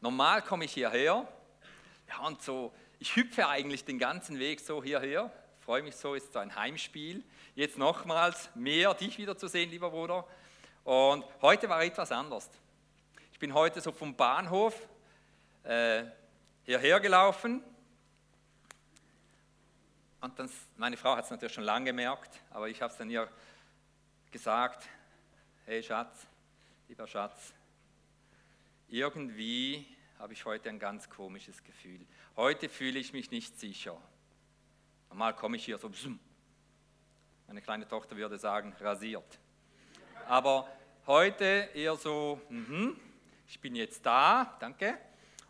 [0.00, 1.26] Normal komme ich hierher,
[2.08, 5.30] ja, und so, ich hüpfe eigentlich den ganzen Weg so hierher,
[5.60, 7.24] freue mich so, ist so ein Heimspiel.
[7.56, 10.24] Jetzt nochmals mehr dich wiederzusehen, lieber Bruder.
[10.84, 12.48] Und heute war etwas anders.
[13.32, 14.80] Ich bin heute so vom Bahnhof
[15.64, 16.04] äh,
[16.64, 17.62] hierher gelaufen.
[20.20, 23.10] Und dann, meine Frau hat es natürlich schon lange gemerkt, aber ich habe es dann
[23.10, 23.28] ihr
[24.30, 24.88] gesagt,
[25.64, 26.26] hey Schatz,
[26.88, 27.52] lieber Schatz,
[28.88, 29.86] irgendwie
[30.18, 32.06] habe ich heute ein ganz komisches Gefühl.
[32.36, 34.00] Heute fühle ich mich nicht sicher.
[35.08, 35.90] Normal komme ich hier so,
[37.46, 39.38] meine kleine Tochter würde sagen, rasiert.
[40.26, 40.68] Aber
[41.06, 42.92] heute eher so, mh,
[43.48, 44.98] ich bin jetzt da, danke.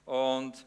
[0.05, 0.67] Und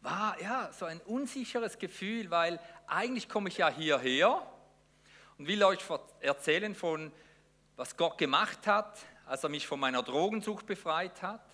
[0.00, 4.46] war ja so ein unsicheres Gefühl, weil eigentlich komme ich ja hierher
[5.38, 5.80] und will euch
[6.20, 7.12] erzählen von,
[7.76, 11.44] was Gott gemacht hat, als er mich von meiner Drogensucht befreit hat,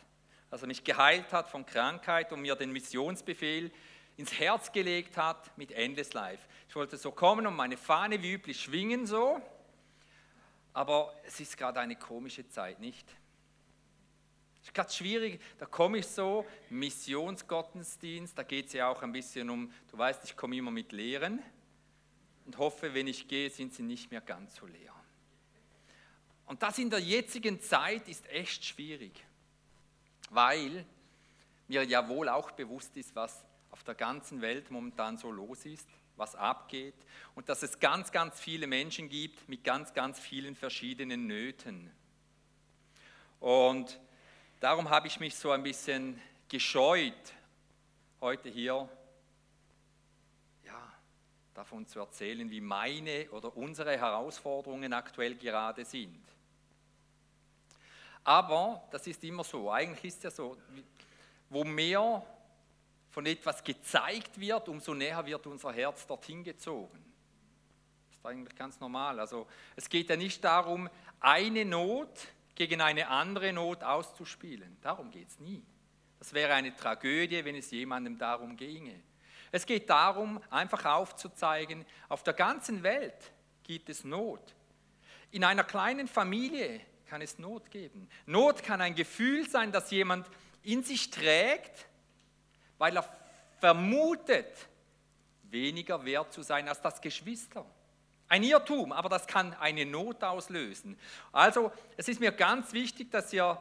[0.50, 3.72] als er mich geheilt hat von Krankheit und mir den Missionsbefehl
[4.16, 6.46] ins Herz gelegt hat mit Endless Life.
[6.68, 9.42] Ich wollte so kommen und meine Fahne wie üblich schwingen so,
[10.72, 13.08] aber es ist gerade eine komische Zeit, nicht?
[14.62, 19.10] Es ist gerade schwierig, da komme ich so, Missionsgottesdienst, da geht es ja auch ein
[19.10, 21.42] bisschen um, du weißt, ich komme immer mit Lehren
[22.46, 24.94] und hoffe, wenn ich gehe, sind sie nicht mehr ganz so leer.
[26.46, 29.12] Und das in der jetzigen Zeit ist echt schwierig,
[30.30, 30.84] weil
[31.68, 35.88] mir ja wohl auch bewusst ist, was auf der ganzen Welt momentan so los ist,
[36.16, 36.94] was abgeht
[37.34, 41.90] und dass es ganz, ganz viele Menschen gibt mit ganz, ganz vielen verschiedenen Nöten.
[43.40, 43.98] Und
[44.60, 47.34] darum habe ich mich so ein bisschen gescheut,
[48.20, 48.88] heute hier
[50.64, 50.92] ja,
[51.54, 56.33] davon zu erzählen, wie meine oder unsere Herausforderungen aktuell gerade sind.
[58.24, 59.70] Aber das ist immer so.
[59.70, 60.56] Eigentlich ist es ja so,
[61.50, 62.24] wo mehr
[63.10, 67.04] von etwas gezeigt wird, umso näher wird unser Herz dorthin gezogen.
[68.08, 69.20] Das ist eigentlich ganz normal.
[69.20, 69.46] Also
[69.76, 70.88] es geht ja nicht darum,
[71.20, 74.78] eine Not gegen eine andere Not auszuspielen.
[74.80, 75.62] Darum geht es nie.
[76.18, 79.00] Das wäre eine Tragödie, wenn es jemandem darum ginge.
[79.52, 83.32] Es geht darum, einfach aufzuzeigen, auf der ganzen Welt
[83.62, 84.54] gibt es Not.
[85.30, 88.08] In einer kleinen Familie kann es Not geben.
[88.26, 90.26] Not kann ein Gefühl sein, das jemand
[90.62, 91.86] in sich trägt,
[92.78, 93.04] weil er
[93.60, 94.68] vermutet,
[95.44, 97.64] weniger wert zu sein als das Geschwister.
[98.28, 100.98] Ein Irrtum, aber das kann eine Not auslösen.
[101.30, 103.60] Also es ist mir ganz wichtig, dass ihr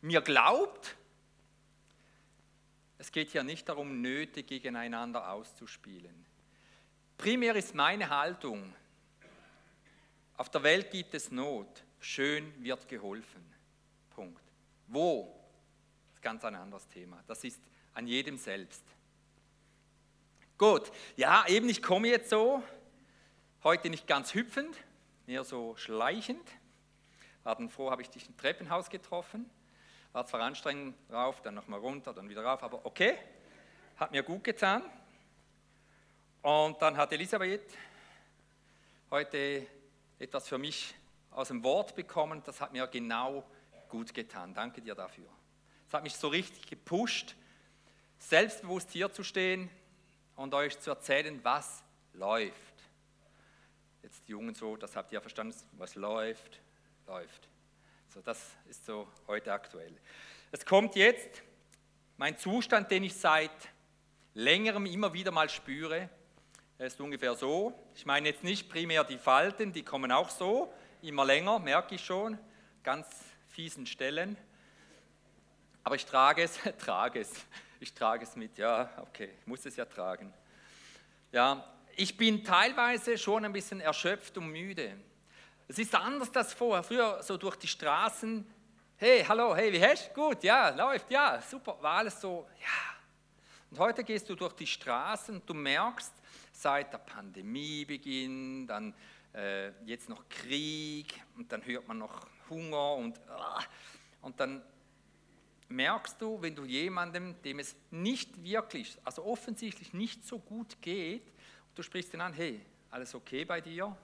[0.00, 0.96] mir glaubt.
[2.98, 6.26] Es geht hier nicht darum, Nöte gegeneinander auszuspielen.
[7.18, 8.74] Primär ist meine Haltung,
[10.36, 13.42] auf der Welt gibt es Not schön wird geholfen.
[14.10, 14.42] Punkt.
[14.88, 15.34] Wo?
[16.08, 17.22] Das ist ganz ein anderes Thema.
[17.26, 17.62] Das ist
[17.94, 18.82] an jedem selbst.
[20.58, 22.62] Gut, ja, eben, ich komme jetzt so,
[23.64, 24.76] heute nicht ganz hüpfend,
[25.26, 26.46] eher so schleichend.
[27.42, 29.48] War dann froh, habe ich dich im Treppenhaus getroffen.
[30.12, 33.16] War zwar anstrengend rauf, dann nochmal runter, dann wieder rauf, aber okay,
[33.96, 34.82] hat mir gut getan.
[36.42, 37.76] Und dann hat Elisabeth
[39.10, 39.66] heute
[40.18, 40.94] etwas für mich
[41.34, 43.44] aus dem Wort bekommen, das hat mir genau
[43.88, 44.54] gut getan.
[44.54, 45.28] Danke dir dafür.
[45.88, 47.36] Es hat mich so richtig gepusht,
[48.18, 49.68] selbstbewusst hier zu stehen
[50.36, 51.82] und euch zu erzählen, was
[52.14, 52.54] läuft.
[54.02, 56.60] Jetzt die Jungen so, das habt ihr verstanden, was läuft,
[57.06, 57.48] läuft.
[58.08, 59.94] So, das ist so heute aktuell.
[60.50, 61.42] Es kommt jetzt
[62.16, 63.50] mein Zustand, den ich seit
[64.34, 66.08] längerem immer wieder mal spüre.
[66.78, 67.72] Er ist ungefähr so.
[67.94, 72.04] Ich meine jetzt nicht primär die Falten, die kommen auch so, immer länger, merke ich
[72.04, 72.38] schon,
[72.82, 73.06] ganz
[73.48, 74.36] fiesen Stellen.
[75.84, 77.32] Aber ich trage es, trage es,
[77.80, 80.32] ich trage es mit, ja, okay, ich muss es ja tragen.
[81.32, 81.64] Ja,
[81.96, 84.96] ich bin teilweise schon ein bisschen erschöpft und müde.
[85.68, 86.82] Es ist anders als vorher.
[86.82, 88.46] Früher so durch die Straßen,
[88.96, 90.14] hey, hallo, hey, wie hast?
[90.14, 92.92] Gut, ja, läuft, ja, super, war alles so, ja.
[93.70, 96.12] Und heute gehst du durch die Straßen du merkst,
[96.52, 98.94] seit der Pandemie beginnt, dann
[99.34, 103.64] äh, jetzt noch Krieg und dann hört man noch Hunger und, äh,
[104.20, 104.62] und dann
[105.68, 111.32] merkst du, wenn du jemandem, dem es nicht wirklich, also offensichtlich nicht so gut geht,
[111.74, 113.96] du sprichst ihn an, hey, alles okay bei dir?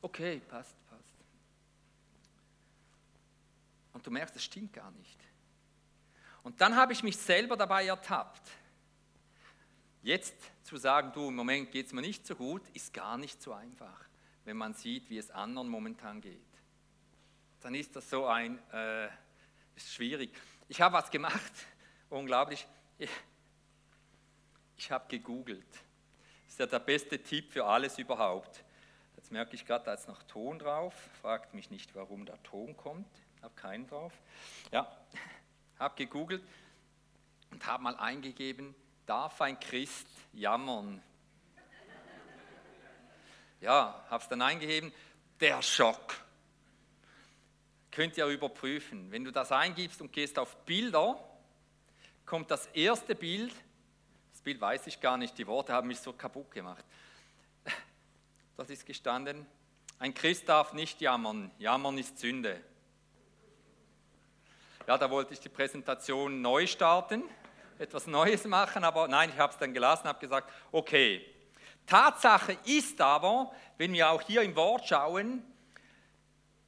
[0.00, 1.04] Okay, passt, passt.
[3.92, 5.18] Und du merkst, es stimmt gar nicht.
[6.42, 8.50] Und dann habe ich mich selber dabei ertappt.
[10.02, 13.42] Jetzt zu sagen, du, im Moment geht es mir nicht so gut, ist gar nicht
[13.42, 14.04] so einfach,
[14.44, 16.40] wenn man sieht, wie es anderen momentan geht.
[17.60, 19.06] Dann ist das so ein, äh,
[19.74, 20.32] ist schwierig.
[20.68, 21.52] Ich habe was gemacht,
[22.10, 22.66] unglaublich.
[22.98, 23.10] Ich,
[24.76, 25.66] ich habe gegoogelt.
[26.44, 28.64] Das ist ja der beste Tipp für alles überhaupt.
[29.16, 30.94] Jetzt merke ich gerade, da ist noch Ton drauf.
[31.20, 33.08] Fragt mich nicht, warum da Ton kommt.
[33.36, 34.12] Ich habe keinen drauf.
[34.70, 34.90] Ja,
[35.78, 36.42] habe gegoogelt
[37.50, 38.74] und habe mal eingegeben,
[39.08, 41.02] darf ein Christ jammern?
[43.60, 44.92] Ja, habe es dann eingegeben,
[45.40, 46.14] der Schock.
[47.90, 49.10] Könnt ihr überprüfen.
[49.10, 51.18] Wenn du das eingibst und gehst auf Bilder,
[52.26, 53.52] kommt das erste Bild,
[54.30, 56.84] das Bild weiß ich gar nicht, die Worte haben mich so kaputt gemacht.
[58.56, 59.46] Das ist gestanden,
[59.98, 62.62] ein Christ darf nicht jammern, jammern ist Sünde.
[64.86, 67.24] Ja, da wollte ich die Präsentation neu starten,
[67.78, 71.24] etwas Neues machen, aber nein, ich habe es dann gelassen, habe gesagt, okay.
[71.86, 75.42] Tatsache ist aber, wenn wir auch hier im Wort schauen,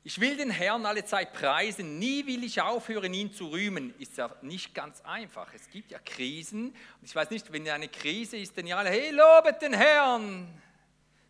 [0.03, 3.95] ich will den Herrn alle Zeit preisen, nie will ich aufhören, ihn zu rühmen.
[3.99, 5.53] Ist ja nicht ganz einfach.
[5.53, 6.71] Es gibt ja Krisen.
[6.71, 10.49] Und ich weiß nicht, wenn eine Krise ist, dann ja alle, hey, lobet den Herrn.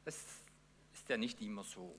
[0.05, 0.15] Das
[0.94, 1.99] ist ja nicht immer so.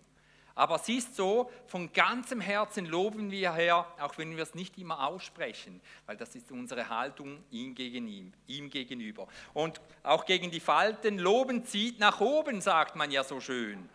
[0.54, 4.78] Aber es ist so, von ganzem Herzen loben wir Herr, auch wenn wir es nicht
[4.78, 9.28] immer aussprechen, weil das ist unsere Haltung ihm, gegen ihm, ihm gegenüber.
[9.54, 13.90] Und auch gegen die Falten, loben zieht nach oben, sagt man ja so schön.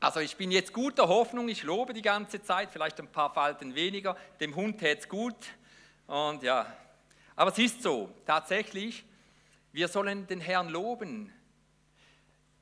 [0.00, 3.76] Also ich bin jetzt guter Hoffnung, ich lobe die ganze Zeit, vielleicht ein paar Falten
[3.76, 5.36] weniger, dem Hund täte es gut.
[6.08, 6.66] Und ja,
[7.36, 9.04] aber es ist so, tatsächlich,
[9.70, 11.32] wir sollen den Herrn loben.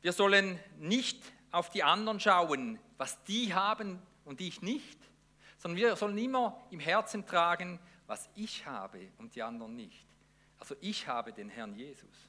[0.03, 1.21] Wir sollen nicht
[1.51, 4.99] auf die anderen schauen, was die haben und ich nicht,
[5.59, 10.07] sondern wir sollen immer im Herzen tragen, was ich habe und die anderen nicht.
[10.59, 12.29] Also ich habe den Herrn Jesus.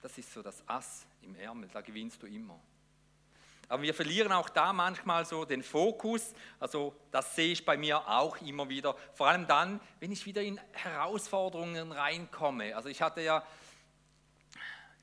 [0.00, 2.58] Das ist so das Ass im Ärmel, da gewinnst du immer.
[3.68, 6.34] Aber wir verlieren auch da manchmal so den Fokus.
[6.58, 8.96] Also das sehe ich bei mir auch immer wieder.
[9.14, 12.74] Vor allem dann, wenn ich wieder in Herausforderungen reinkomme.
[12.74, 13.46] Also ich hatte ja,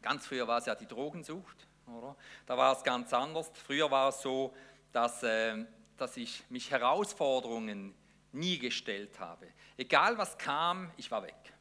[0.01, 2.15] ganz früher war es ja die Drogensucht, oder?
[2.45, 3.51] Da war es ganz anders.
[3.65, 4.53] Früher war es so,
[4.91, 5.65] dass, äh,
[5.97, 7.93] dass ich mich Herausforderungen
[8.31, 9.47] nie gestellt habe.
[9.77, 11.53] Egal was kam, ich war weg.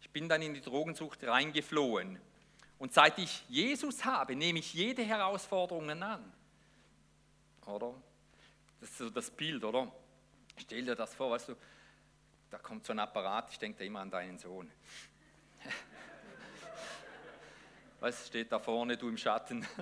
[0.00, 2.20] Ich bin dann in die Drogensucht reingeflohen.
[2.78, 6.32] Und seit ich Jesus habe, nehme ich jede Herausforderung an.
[7.66, 7.94] Oder?
[8.80, 9.90] Das ist so das Bild, oder?
[10.56, 11.56] Stell dir das vor, weißt du,
[12.50, 14.70] da kommt so ein Apparat, ich denke da immer an deinen Sohn.
[18.00, 19.66] Was steht da vorne, du im Schatten?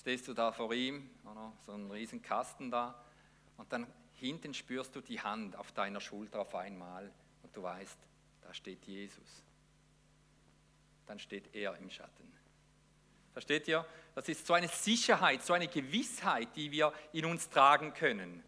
[0.00, 1.52] Stehst du da vor ihm, oder?
[1.66, 2.94] so ein riesen Kasten da,
[3.56, 7.10] und dann hinten spürst du die Hand auf deiner Schulter auf einmal
[7.42, 7.98] und du weißt,
[8.42, 9.44] da steht Jesus
[11.10, 12.32] dann steht er im Schatten.
[13.32, 13.84] Versteht ihr?
[14.14, 18.44] Das ist so eine Sicherheit, so eine Gewissheit, die wir in uns tragen können.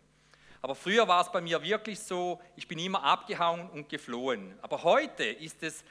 [0.61, 4.57] Aber früher war es bei mir wirklich so, ich bin immer abgehauen und geflohen.
[4.63, 5.83] Aber heute ist es,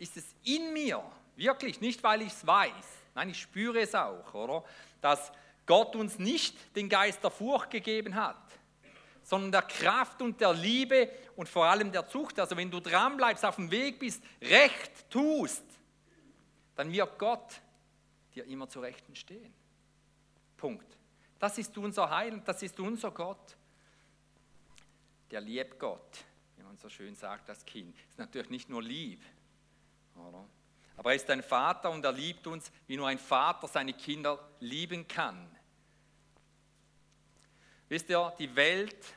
[0.00, 1.02] ist es in mir,
[1.36, 2.72] wirklich, nicht weil ich es weiß,
[3.14, 4.64] nein, ich spüre es auch, oder?
[5.00, 5.30] Dass
[5.66, 8.42] Gott uns nicht den Geist der Furcht gegeben hat,
[9.22, 12.40] sondern der Kraft und der Liebe und vor allem der Zucht.
[12.40, 15.64] Also wenn du dranbleibst, auf dem Weg bist, recht tust,
[16.74, 17.60] dann wird Gott
[18.34, 19.52] dir immer zur Rechten stehen.
[20.56, 20.96] Punkt.
[21.38, 23.56] Das ist unser Heil, das ist unser Gott.
[25.30, 26.24] Der liebt Gott,
[26.56, 27.96] wie man so schön sagt, das Kind.
[28.08, 29.22] Ist natürlich nicht nur lieb,
[30.28, 30.46] oder?
[30.96, 34.38] aber er ist ein Vater und er liebt uns, wie nur ein Vater seine Kinder
[34.60, 35.50] lieben kann.
[37.88, 39.16] Wisst ihr, die Welt,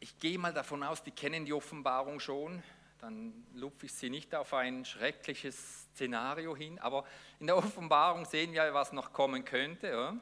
[0.00, 2.62] ich gehe mal davon aus, die kennen die Offenbarung schon
[3.00, 6.78] dann lupfe ich sie nicht auf ein schreckliches Szenario hin.
[6.78, 7.04] Aber
[7.38, 10.16] in der Offenbarung sehen wir, was noch kommen könnte ja,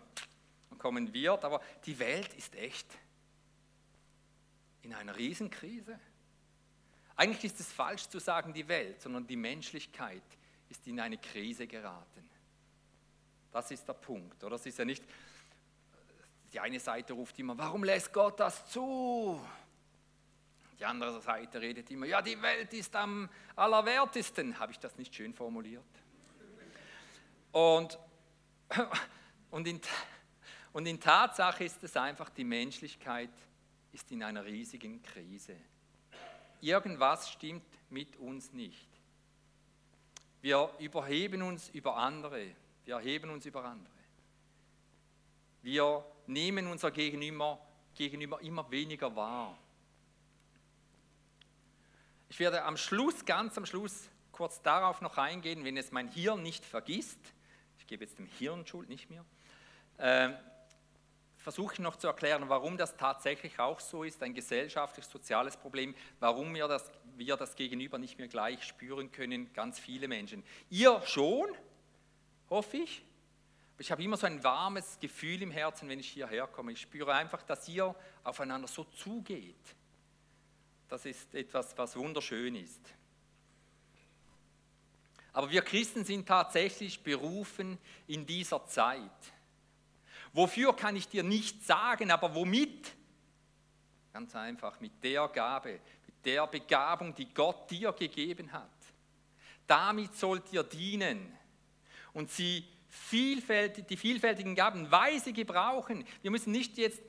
[0.70, 1.44] und kommen wird.
[1.44, 2.86] Aber die Welt ist echt
[4.82, 5.98] in einer Riesenkrise.
[7.18, 10.22] Eigentlich ist es falsch zu sagen die Welt, sondern die Menschlichkeit
[10.68, 12.30] ist in eine Krise geraten.
[13.50, 14.44] Das ist der Punkt.
[14.44, 15.02] Oder es ist ja nicht,
[16.52, 19.44] die eine Seite ruft immer, warum lässt Gott das zu?
[20.78, 24.56] Die andere Seite redet immer, ja, die Welt ist am allerwertesten.
[24.56, 25.82] Habe ich das nicht schön formuliert?
[27.50, 27.98] Und,
[29.50, 29.80] und, in,
[30.72, 33.32] und in Tatsache ist es einfach, die Menschlichkeit
[33.90, 35.56] ist in einer riesigen Krise.
[36.60, 38.88] Irgendwas stimmt mit uns nicht.
[40.40, 42.54] Wir überheben uns über andere.
[42.84, 43.92] Wir erheben uns über andere.
[45.62, 47.60] Wir nehmen unser Gegenüber,
[47.94, 49.58] Gegenüber immer weniger wahr.
[52.28, 56.42] Ich werde am Schluss, ganz am Schluss, kurz darauf noch eingehen, wenn es mein Hirn
[56.42, 57.18] nicht vergisst.
[57.78, 59.24] Ich gebe jetzt dem Hirn Schuld, nicht mehr.
[59.98, 60.30] äh,
[61.38, 66.54] versuche ich noch zu erklären, warum das tatsächlich auch so ist, ein gesellschaftlich-soziales Problem, warum
[66.54, 70.42] wir das, wir das Gegenüber nicht mehr gleich spüren können, ganz viele Menschen.
[70.68, 71.48] Ihr schon,
[72.50, 73.02] hoffe ich.
[73.74, 76.72] Aber ich habe immer so ein warmes Gefühl im Herzen, wenn ich hierher komme.
[76.72, 79.54] Ich spüre einfach, dass ihr aufeinander so zugeht.
[80.88, 82.80] Das ist etwas, was wunderschön ist.
[85.32, 87.78] Aber wir Christen sind tatsächlich berufen
[88.08, 89.10] in dieser Zeit.
[90.32, 92.94] Wofür kann ich dir nicht sagen, aber womit?
[94.12, 98.68] Ganz einfach, mit der Gabe, mit der Begabung, die Gott dir gegeben hat.
[99.66, 101.32] Damit sollt ihr dienen
[102.12, 106.04] und sie vielfältig, die vielfältigen Gaben weise gebrauchen.
[106.22, 107.02] Wir müssen nicht jetzt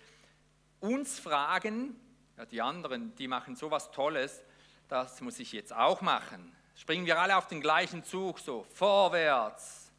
[0.79, 1.95] uns fragen,
[2.37, 4.43] ja, die anderen, die machen so was Tolles,
[4.87, 6.55] das muss ich jetzt auch machen.
[6.75, 9.91] Springen wir alle auf den gleichen Zug, so vorwärts.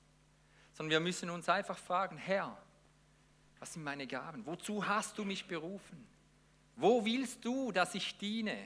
[0.73, 2.57] Sondern wir müssen uns einfach fragen, Herr,
[3.61, 4.45] was sind meine Gaben?
[4.47, 6.07] Wozu hast du mich berufen?
[6.77, 8.57] Wo willst du, dass ich diene?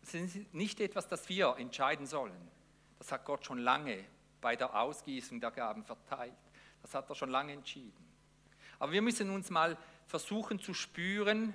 [0.00, 2.50] Das ist nicht etwas, das wir entscheiden sollen.
[2.98, 4.04] Das hat Gott schon lange
[4.40, 6.32] bei der Ausgießung der Gaben verteilt.
[6.80, 8.08] Das hat er schon lange entschieden.
[8.78, 11.54] Aber wir müssen uns mal versuchen zu spüren,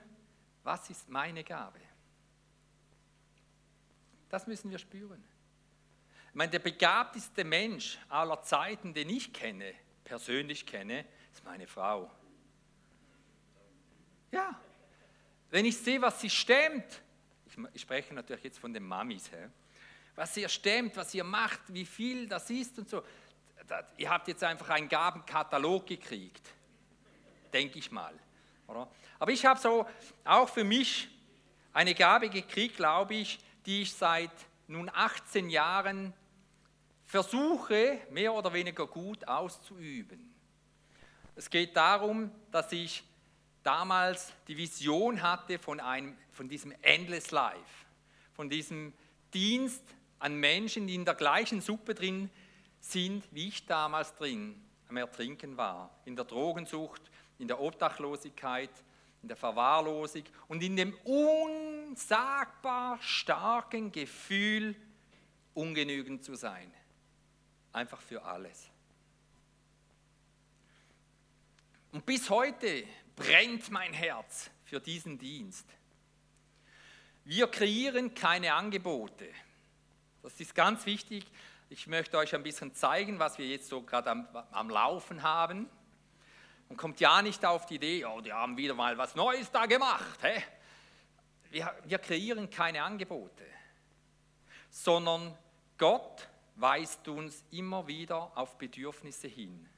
[0.63, 1.79] was ist meine Gabe?
[4.29, 5.23] Das müssen wir spüren.
[6.29, 12.09] Ich meine, der begabteste Mensch aller Zeiten, den ich kenne, persönlich kenne, ist meine Frau.
[14.31, 14.57] Ja,
[15.49, 17.01] wenn ich sehe, was sie stemmt,
[17.73, 19.49] ich, spreche natürlich jetzt von den Mamis, he,
[20.15, 23.03] was ihr stemmt, was ihr macht, wie viel das ist und so.
[23.67, 26.47] Das, ihr habt jetzt einfach einen Gabenkatalog gekriegt,
[27.51, 28.13] denke ich mal.
[28.67, 28.89] Oder?
[29.19, 29.85] Aber ich habe so
[30.23, 31.09] auch für mich
[31.73, 34.31] eine Gabe gekriegt, glaube ich, die ich seit
[34.67, 36.13] nun 18 Jahren
[37.03, 40.34] versuche, mehr oder weniger gut auszuüben.
[41.35, 43.03] Es geht darum, dass ich
[43.61, 47.85] damals die Vision hatte von, einem, von diesem Endless Life,
[48.33, 48.93] von diesem
[49.33, 49.83] Dienst
[50.19, 52.29] an Menschen, die in der gleichen Suppe drin
[52.79, 57.01] sind, wie ich damals drin am Ertrinken war, in der Drogensucht,
[57.39, 58.69] in der Obdachlosigkeit,
[59.21, 64.75] in der Verwahrlosung und in dem unsagbar starken Gefühl,
[65.53, 66.71] ungenügend zu sein.
[67.73, 68.69] Einfach für alles.
[71.95, 72.83] Und bis heute
[73.15, 75.65] brennt mein Herz für diesen Dienst.
[77.23, 79.29] Wir kreieren keine Angebote.
[80.21, 81.25] Das ist ganz wichtig.
[81.69, 85.69] Ich möchte euch ein bisschen zeigen, was wir jetzt so gerade am, am Laufen haben.
[86.67, 89.65] Und kommt ja nicht auf die Idee, oh, die haben wieder mal was Neues da
[89.65, 90.19] gemacht.
[90.21, 90.43] Hä?
[91.49, 93.45] Wir, wir kreieren keine Angebote,
[94.69, 95.33] sondern
[95.77, 99.69] Gott weist uns immer wieder auf Bedürfnisse hin.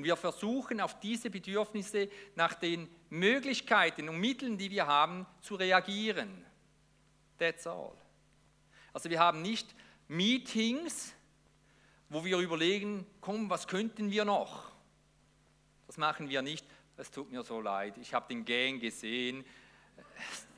[0.00, 5.56] Und wir versuchen auf diese Bedürfnisse nach den Möglichkeiten und Mitteln, die wir haben, zu
[5.56, 6.42] reagieren.
[7.38, 7.92] That's all.
[8.94, 9.74] Also wir haben nicht
[10.08, 11.12] Meetings,
[12.08, 14.72] wo wir überlegen, komm, was könnten wir noch?
[15.86, 16.64] Das machen wir nicht.
[16.96, 17.98] Es tut mir so leid.
[17.98, 19.44] Ich habe den Gang gesehen.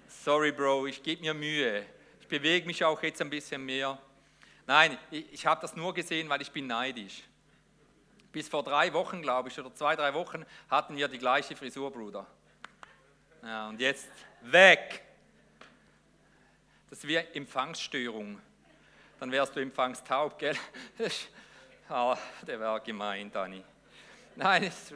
[0.07, 1.85] Sorry, Bro, ich gebe mir Mühe.
[2.21, 4.01] Ich bewege mich auch jetzt ein bisschen mehr.
[4.69, 7.25] Nein, ich, ich habe das nur gesehen, weil ich bin neidisch.
[8.33, 11.91] Bis vor drei Wochen, glaube ich, oder zwei, drei Wochen hatten wir die gleiche Frisur,
[11.91, 12.27] Bruder.
[13.43, 14.09] Ja, und jetzt
[14.41, 15.03] weg.
[16.89, 18.41] Das ist wie Empfangsstörung.
[19.21, 20.57] Dann wärst du empfangstaub, gell?
[21.89, 23.63] Ah, der war gemein, Dani.
[24.37, 24.95] Nein, es ist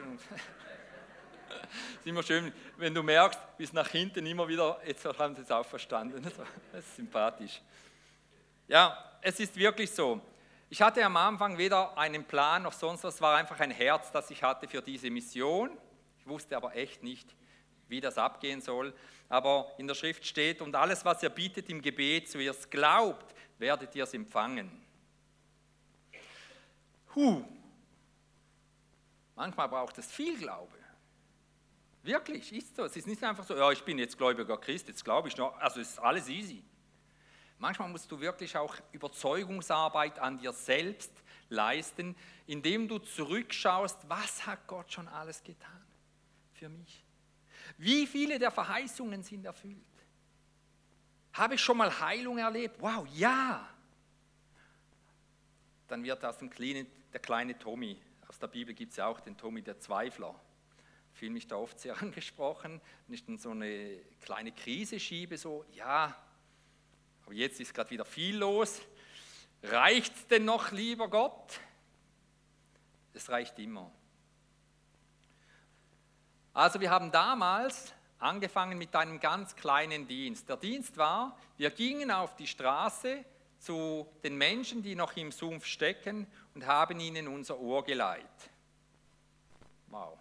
[2.05, 5.65] immer schön, wenn du merkst, bis nach hinten immer wieder, jetzt haben sie es auch
[5.65, 6.23] verstanden.
[6.71, 7.61] Das ist sympathisch.
[8.67, 10.19] Ja, es ist wirklich so.
[10.69, 14.11] Ich hatte am Anfang weder einen Plan noch sonst was, es war einfach ein Herz,
[14.11, 15.69] das ich hatte für diese Mission.
[16.19, 17.35] Ich wusste aber echt nicht,
[17.87, 18.93] wie das abgehen soll.
[19.29, 22.69] Aber in der Schrift steht, und alles, was ihr bietet im Gebet, so ihr es
[22.69, 24.85] glaubt, werdet ihr es empfangen.
[27.15, 27.43] Huh.
[29.35, 30.77] Manchmal braucht es viel Glaube.
[32.03, 32.83] Wirklich, ist so.
[32.83, 35.57] Es ist nicht einfach so, ja, ich bin jetzt gläubiger Christ, jetzt glaube ich noch.
[35.59, 36.63] Also ist alles easy.
[37.59, 41.11] Manchmal musst du wirklich auch Überzeugungsarbeit an dir selbst
[41.49, 45.85] leisten, indem du zurückschaust, was hat Gott schon alles getan
[46.53, 47.03] für mich?
[47.77, 49.77] Wie viele der Verheißungen sind erfüllt?
[51.33, 52.77] Habe ich schon mal Heilung erlebt?
[52.79, 53.67] Wow, ja.
[55.87, 57.97] Dann wird aus dem kleinen, der kleine Tommy,
[58.27, 60.35] aus der Bibel gibt es ja auch den Tommy der Zweifler,
[61.13, 65.65] fühle mich da oft sehr angesprochen, wenn ich dann so eine kleine Krise schiebe, so,
[65.71, 66.15] ja,
[67.27, 68.79] aber jetzt ist gerade wieder viel los.
[69.61, 71.59] Reicht es denn noch, lieber Gott?
[73.13, 73.91] Es reicht immer.
[76.53, 80.47] Also wir haben damals angefangen mit einem ganz kleinen Dienst.
[80.47, 83.25] Der Dienst war, wir gingen auf die Straße
[83.59, 88.23] zu den Menschen, die noch im Sumpf stecken und haben ihnen unser Ohr geleiht.
[89.87, 90.17] Wow.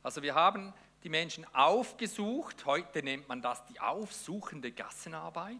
[0.00, 5.58] Also wir haben die Menschen aufgesucht, heute nennt man das die aufsuchende Gassenarbeit.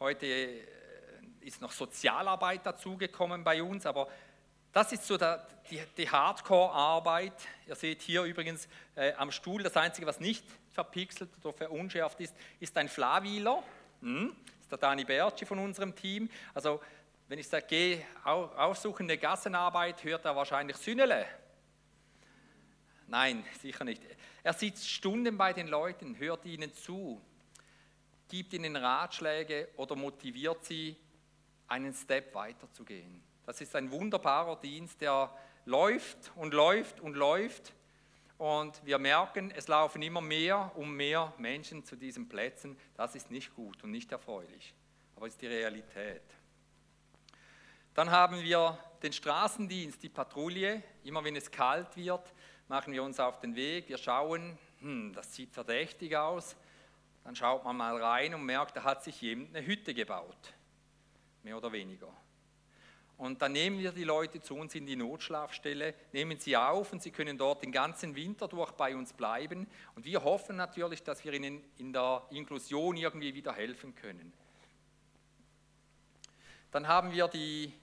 [0.00, 0.64] Heute äh,
[1.40, 4.06] ist noch Sozialarbeit dazugekommen bei uns, aber
[4.70, 7.32] das ist so der, die, die Hardcore-Arbeit.
[7.66, 12.36] Ihr seht hier übrigens äh, am Stuhl, das Einzige, was nicht verpixelt oder verunschärft ist,
[12.60, 13.60] ist ein Flawiler.
[14.00, 14.36] Hm?
[14.46, 16.30] Das ist der Dani Berci von unserem Team.
[16.54, 16.80] Also,
[17.26, 21.26] wenn ich sage, geh aufsuchende Gassenarbeit, hört er wahrscheinlich Sünnele.
[23.08, 24.02] Nein, sicher nicht.
[24.44, 27.20] Er sitzt Stunden bei den Leuten, hört ihnen zu,
[28.28, 30.96] gibt ihnen Ratschläge oder motiviert sie,
[31.66, 33.22] einen Step weiterzugehen.
[33.44, 37.74] Das ist ein wunderbarer Dienst, der läuft und läuft und läuft.
[38.38, 42.78] Und wir merken, es laufen immer mehr und mehr Menschen zu diesen Plätzen.
[42.96, 44.74] Das ist nicht gut und nicht erfreulich,
[45.16, 46.22] aber es ist die Realität.
[47.94, 50.82] Dann haben wir den Straßendienst, die Patrouille.
[51.02, 52.32] Immer wenn es kalt wird,
[52.68, 53.88] machen wir uns auf den Weg.
[53.88, 56.56] Wir schauen, hm, das sieht verdächtig aus.
[57.28, 60.54] Dann schaut man mal rein und merkt, da hat sich jemand eine Hütte gebaut.
[61.42, 62.08] Mehr oder weniger.
[63.18, 67.02] Und dann nehmen wir die Leute zu uns in die Notschlafstelle, nehmen sie auf und
[67.02, 69.66] sie können dort den ganzen Winter durch bei uns bleiben.
[69.94, 74.32] Und wir hoffen natürlich, dass wir ihnen in der Inklusion irgendwie wieder helfen können.
[76.70, 77.74] Dann haben wir die,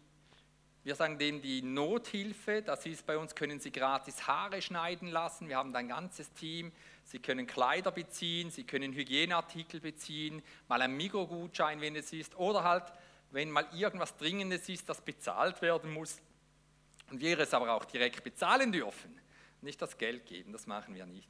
[0.83, 2.63] wir sagen dem die Nothilfe.
[2.63, 5.49] Das ist bei uns, können Sie gratis Haare schneiden lassen.
[5.49, 6.71] Wir haben ein ganzes Team.
[7.05, 12.63] Sie können Kleider beziehen, Sie können Hygieneartikel beziehen, mal einen Mikrogutschein, wenn es ist, oder
[12.63, 12.91] halt
[13.31, 16.21] wenn mal irgendwas Dringendes ist, das bezahlt werden muss
[17.11, 19.19] und wir es aber auch direkt bezahlen dürfen,
[19.61, 21.29] nicht das Geld geben, das machen wir nicht.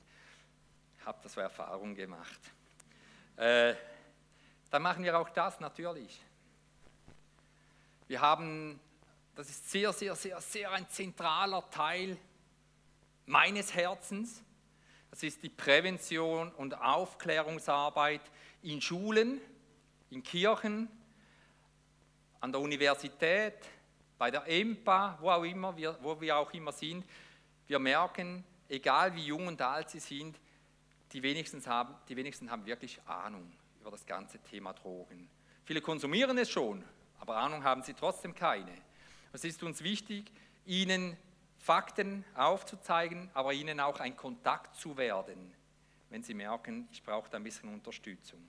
[1.00, 2.40] Ich habe das so Erfahrung gemacht.
[3.38, 3.76] Äh,
[4.70, 6.22] dann machen wir auch das natürlich.
[8.08, 8.80] Wir haben,
[9.36, 12.18] das ist sehr, sehr, sehr, sehr ein zentraler Teil
[13.26, 14.44] meines Herzens.
[15.16, 18.20] Das ist die Prävention und Aufklärungsarbeit
[18.64, 19.40] in Schulen,
[20.10, 20.90] in Kirchen,
[22.42, 23.54] an der Universität,
[24.18, 27.06] bei der EMPA, wo, auch immer, wir, wo wir auch immer sind,
[27.66, 30.38] wir merken, egal wie jung und alt sie sind,
[31.14, 33.50] die wenigsten, haben, die wenigsten haben wirklich Ahnung
[33.80, 35.30] über das ganze Thema Drogen.
[35.64, 36.84] Viele konsumieren es schon,
[37.22, 38.82] aber Ahnung haben sie trotzdem keine.
[39.32, 40.30] Es ist uns wichtig,
[40.66, 41.16] ihnen
[41.66, 45.52] Fakten aufzuzeigen, aber ihnen auch ein Kontakt zu werden,
[46.12, 48.40] wenn sie merken, ich brauche ein bisschen Unterstützung.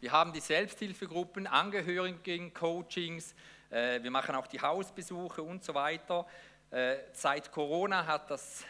[0.00, 3.32] Wir haben die Selbsthilfegruppen, Angehörigen, Coachings,
[3.70, 6.26] äh, wir machen auch die Hausbesuche und so weiter.
[6.72, 8.64] Äh, seit Corona hat das,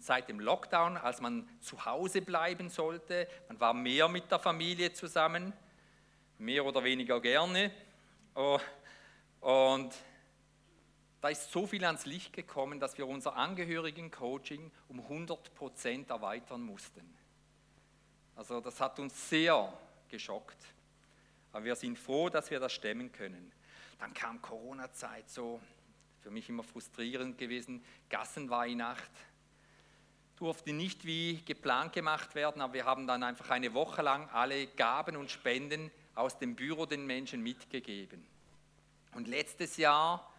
[0.00, 4.92] seit dem Lockdown, als man zu Hause bleiben sollte, man war mehr mit der Familie
[4.92, 5.52] zusammen,
[6.38, 7.70] mehr oder weniger gerne.
[8.34, 8.58] Oh,
[9.40, 9.94] und
[11.22, 16.62] da ist so viel ans Licht gekommen, dass wir unser Angehörigen-Coaching um 100 Prozent erweitern
[16.62, 17.16] mussten.
[18.34, 19.72] Also das hat uns sehr
[20.08, 20.58] geschockt.
[21.52, 23.52] Aber wir sind froh, dass wir das stemmen können.
[24.00, 25.60] Dann kam Corona-Zeit, so
[26.22, 27.84] für mich immer frustrierend gewesen.
[28.10, 29.12] Gassenweihnacht
[30.34, 34.66] durfte nicht wie geplant gemacht werden, aber wir haben dann einfach eine Woche lang alle
[34.66, 38.26] Gaben und Spenden aus dem Büro den Menschen mitgegeben.
[39.14, 40.31] Und letztes Jahr,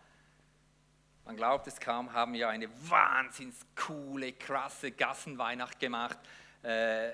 [1.26, 6.18] man glaubt es kaum, haben wir eine wahnsinnig coole, krasse Gassenweihnacht gemacht.
[6.64, 7.10] Äh,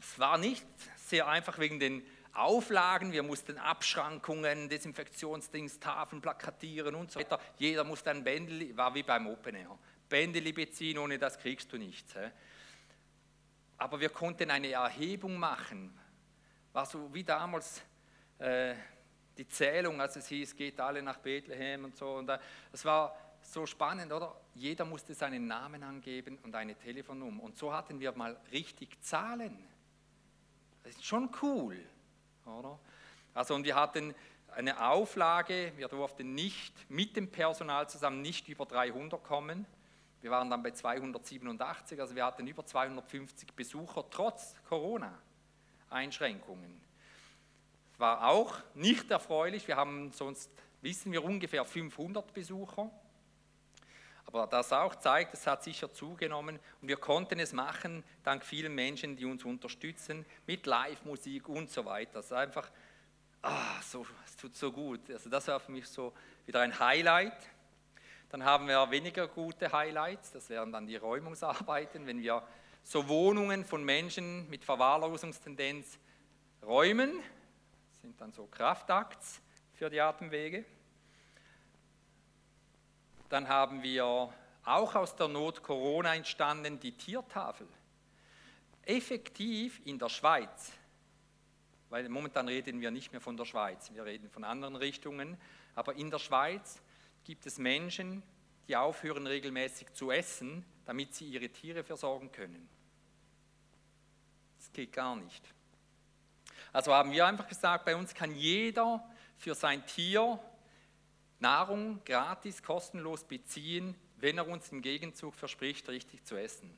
[0.00, 3.12] es war nicht sehr einfach wegen den Auflagen.
[3.12, 7.38] Wir mussten Abschrankungen, Desinfektionsdings, Tafeln plakatieren und so weiter.
[7.58, 9.78] Jeder musste ein Bändeli, war wie beim Open Air.
[10.08, 12.14] Bändeli beziehen, ohne das kriegst du nichts.
[13.78, 15.96] Aber wir konnten eine Erhebung machen.
[16.72, 17.82] War so wie damals
[18.38, 18.74] äh,
[19.36, 22.16] die Zählung, als es hieß, geht alle nach Bethlehem und so.
[22.16, 22.30] Und
[22.72, 24.34] es war so spannend, oder?
[24.54, 27.42] Jeder musste seinen Namen angeben und eine Telefonnummer.
[27.42, 29.58] Und so hatten wir mal richtig Zahlen.
[30.82, 31.78] Das ist schon cool,
[32.46, 32.78] oder?
[33.32, 34.14] Also und wir hatten
[34.54, 39.66] eine Auflage, wir durften nicht mit dem Personal zusammen nicht über 300 kommen.
[40.20, 46.83] Wir waren dann bei 287, also wir hatten über 250 Besucher trotz Corona-Einschränkungen.
[48.04, 50.50] War auch nicht erfreulich, wir haben sonst,
[50.82, 52.90] wissen wir, ungefähr 500 Besucher.
[54.26, 58.74] Aber das auch zeigt, es hat sicher zugenommen und wir konnten es machen dank vielen
[58.74, 62.18] Menschen, die uns unterstützen mit Live-Musik und so weiter.
[62.18, 62.70] Es ist einfach,
[63.40, 65.00] ah, so, es tut so gut.
[65.10, 66.12] Also das war für mich so
[66.44, 67.48] wieder ein Highlight.
[68.28, 72.42] Dann haben wir weniger gute Highlights, das wären dann die Räumungsarbeiten, wenn wir
[72.82, 75.98] so Wohnungen von Menschen mit Verwahrlosungstendenz
[76.62, 77.22] räumen,
[78.04, 79.40] sind dann so Kraftakts
[79.72, 80.66] für die Atemwege.
[83.30, 84.30] Dann haben wir
[84.62, 87.66] auch aus der Not Corona entstanden die Tiertafel.
[88.82, 90.72] Effektiv in der Schweiz,
[91.88, 95.38] weil momentan reden wir nicht mehr von der Schweiz, wir reden von anderen Richtungen,
[95.74, 96.82] aber in der Schweiz
[97.24, 98.22] gibt es Menschen,
[98.68, 102.68] die aufhören regelmäßig zu essen, damit sie ihre Tiere versorgen können.
[104.58, 105.53] Das geht gar nicht.
[106.74, 109.00] Also haben wir einfach gesagt, bei uns kann jeder
[109.38, 110.40] für sein Tier
[111.38, 116.76] Nahrung gratis, kostenlos beziehen, wenn er uns im Gegenzug verspricht, richtig zu essen.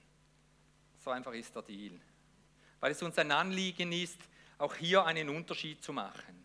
[1.02, 1.98] So einfach ist der Deal.
[2.78, 4.20] Weil es uns ein Anliegen ist,
[4.58, 6.44] auch hier einen Unterschied zu machen.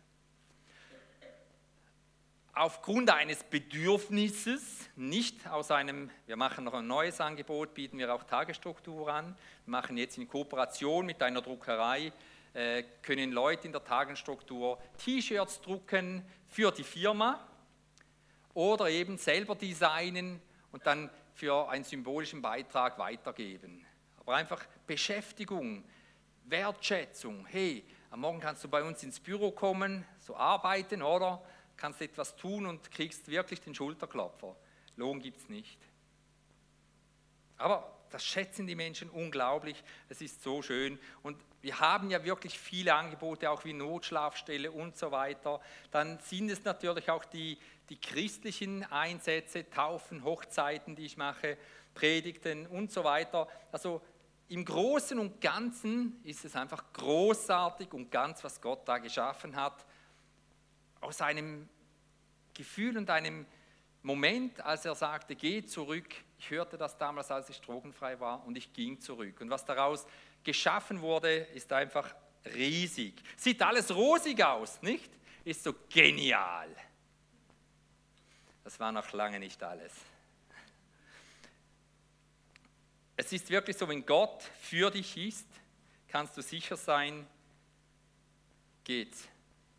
[2.54, 8.24] Aufgrund eines Bedürfnisses, nicht aus einem, wir machen noch ein neues Angebot, bieten wir auch
[8.24, 9.36] Tagesstruktur an,
[9.66, 12.14] machen jetzt in Kooperation mit einer Druckerei,
[13.02, 17.48] können Leute in der Tagesstruktur T-Shirts drucken für die Firma
[18.54, 23.86] oder eben selber designen und dann für einen symbolischen Beitrag weitergeben.
[24.20, 25.84] Aber einfach Beschäftigung,
[26.46, 27.46] Wertschätzung.
[27.46, 31.42] Hey, am Morgen kannst du bei uns ins Büro kommen, so arbeiten, oder?
[31.78, 34.56] Kannst etwas tun und kriegst wirklich den Schulterklopfer.
[34.98, 35.80] Lohn gibt es nicht.
[37.58, 39.84] Aber das schätzen die Menschen unglaublich.
[40.10, 41.00] Es ist so schön.
[41.24, 45.62] Und wir haben ja wirklich viele Angebote, auch wie Notschlafstelle und so weiter.
[45.92, 47.58] Dann sind es natürlich auch die,
[47.90, 51.58] die christlichen Einsätze, Taufen, Hochzeiten, die ich mache,
[51.94, 53.48] Predigten und so weiter.
[53.72, 54.02] Also
[54.48, 59.86] im Großen und Ganzen ist es einfach großartig und ganz, was Gott da geschaffen hat.
[61.00, 61.70] Aus einem
[62.54, 63.46] Gefühl und einem
[64.04, 66.16] Moment, als er sagte, geh zurück.
[66.42, 69.40] Ich hörte das damals, als ich drogenfrei war und ich ging zurück.
[69.42, 70.08] Und was daraus
[70.44, 72.16] geschaffen wurde, ist einfach
[72.56, 73.22] riesig.
[73.38, 75.12] Sieht alles rosig aus, nicht?
[75.46, 76.68] Ist so genial.
[78.64, 79.94] Das war noch lange nicht alles.
[83.16, 85.48] Es ist wirklich so, wenn Gott für dich ist,
[86.08, 87.28] kannst du sicher sein,
[88.84, 89.28] geht's.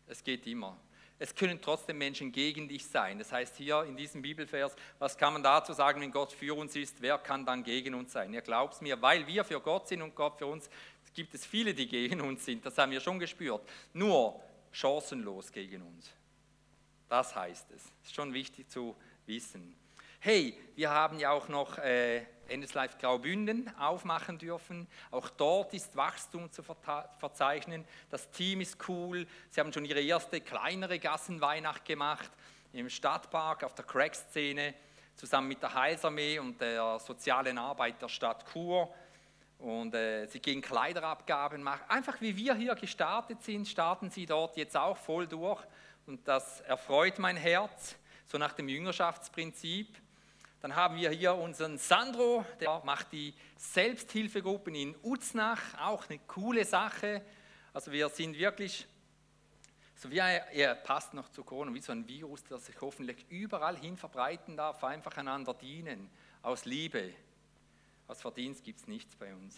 [0.07, 0.79] Es geht immer.
[1.23, 3.17] Es können trotzdem Menschen gegen dich sein.
[3.17, 6.75] Das heißt hier in diesem Bibelvers, was kann man dazu sagen, wenn Gott für uns
[6.75, 8.33] ist, wer kann dann gegen uns sein?
[8.33, 10.69] Ihr glaubt mir, weil wir für Gott sind und Gott für uns,
[11.13, 12.65] gibt es viele, die gegen uns sind.
[12.65, 13.61] Das haben wir schon gespürt.
[13.93, 14.37] Nur
[14.73, 16.11] chancenlos gegen uns.
[17.07, 17.85] Das heißt es.
[18.03, 18.93] Ist schon wichtig zu
[19.25, 19.77] wissen.
[20.19, 24.87] Hey, wir haben ja auch noch äh, Endeslife Graubünden aufmachen dürfen.
[25.11, 27.85] Auch dort ist Wachstum zu verzeichnen.
[28.09, 29.27] Das Team ist cool.
[29.49, 32.31] Sie haben schon ihre erste kleinere Gassenweihnacht gemacht
[32.73, 34.73] im Stadtpark auf der Crack-Szene
[35.15, 38.93] zusammen mit der Heilsarmee und der sozialen Arbeit der Stadt Chur.
[39.59, 41.83] Und äh, sie gehen Kleiderabgaben machen.
[41.87, 45.63] Einfach wie wir hier gestartet sind, starten sie dort jetzt auch voll durch.
[46.05, 50.02] Und das erfreut mein Herz, so nach dem Jüngerschaftsprinzip.
[50.63, 56.63] Dann haben wir hier unseren Sandro, der macht die Selbsthilfegruppen in Uznach, auch eine coole
[56.63, 57.21] Sache.
[57.73, 58.87] Also wir sind wirklich,
[59.93, 63.75] so wie er, passt noch zu Corona, wie so ein Virus, das sich hoffentlich überall
[63.77, 66.09] hin verbreiten darf, einfach einander dienen,
[66.41, 67.13] aus Liebe.
[68.07, 69.57] Aus Verdienst gibt es nichts bei uns.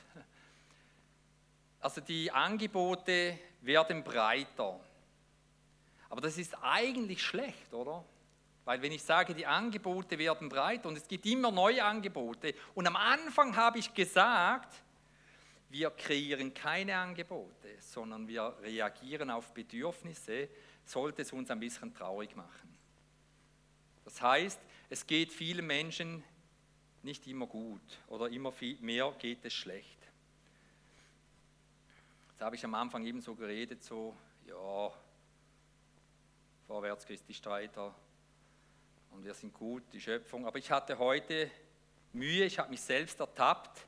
[1.81, 4.79] Also die Angebote werden breiter.
[6.09, 8.03] Aber das ist eigentlich schlecht, oder?
[8.65, 12.87] Weil wenn ich sage, die Angebote werden breit und es gibt immer neue Angebote und
[12.87, 14.81] am Anfang habe ich gesagt,
[15.69, 20.49] wir kreieren keine Angebote, sondern wir reagieren auf Bedürfnisse,
[20.83, 22.75] sollte es uns ein bisschen traurig machen.
[24.03, 26.23] Das heißt, es geht vielen Menschen
[27.03, 29.99] nicht immer gut oder immer viel mehr geht es schlecht.
[32.31, 34.15] Jetzt habe ich am Anfang eben so geredet, so,
[34.47, 34.91] ja,
[36.67, 37.93] vorwärts Christi Streiter,
[39.15, 40.45] und wir sind gut, die Schöpfung.
[40.45, 41.49] Aber ich hatte heute
[42.11, 43.87] Mühe, ich habe mich selbst ertappt,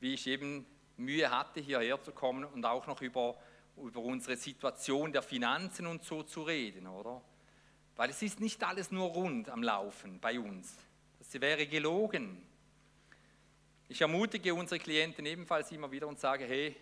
[0.00, 0.66] wie ich eben
[0.96, 3.36] Mühe hatte, hierher zu kommen und auch noch über,
[3.76, 7.20] über unsere Situation der Finanzen und so zu reden, oder?
[7.96, 10.76] Weil es ist nicht alles nur rund am Laufen bei uns.
[11.18, 12.42] Das wäre gelogen.
[13.88, 16.74] Ich ermutige unsere Klienten ebenfalls immer wieder und sage, hey,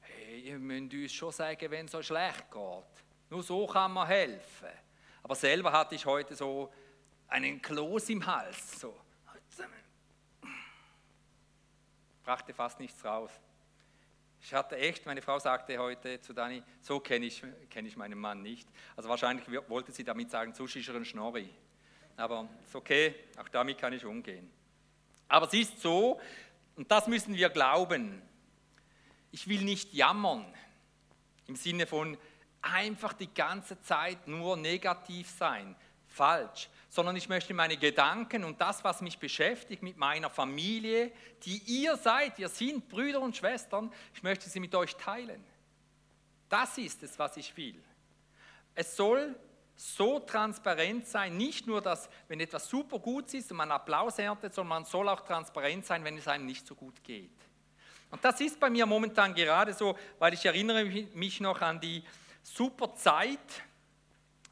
[0.00, 3.04] hey ihr müsst uns schon sagen, wenn es so schlecht geht.
[3.30, 4.87] Nur so kann man helfen.
[5.22, 6.72] Aber selber hatte ich heute so
[7.28, 8.80] einen Kloß im Hals.
[8.80, 8.98] So.
[12.24, 13.30] Brachte fast nichts raus.
[14.40, 18.18] Ich hatte echt, meine Frau sagte heute zu Dani, so kenne ich, kenn ich meinen
[18.18, 18.68] Mann nicht.
[18.96, 20.52] Also wahrscheinlich wollte sie damit sagen,
[20.88, 21.50] er ein Schnorri.
[22.16, 24.50] Aber ist okay, auch damit kann ich umgehen.
[25.28, 26.20] Aber es ist so,
[26.76, 28.22] und das müssen wir glauben,
[29.30, 30.46] ich will nicht jammern
[31.46, 32.16] im Sinne von
[32.62, 38.82] einfach die ganze Zeit nur negativ sein, falsch, sondern ich möchte meine Gedanken und das,
[38.82, 41.12] was mich beschäftigt mit meiner Familie,
[41.44, 45.44] die ihr seid, ihr sind Brüder und Schwestern, ich möchte sie mit euch teilen.
[46.48, 47.82] Das ist es, was ich will.
[48.74, 49.38] Es soll
[49.76, 54.54] so transparent sein, nicht nur, dass wenn etwas super gut ist und man Applaus erntet,
[54.54, 57.30] sondern man soll auch transparent sein, wenn es einem nicht so gut geht.
[58.10, 62.02] Und das ist bei mir momentan gerade so, weil ich erinnere mich noch an die
[62.54, 63.38] super Zeit,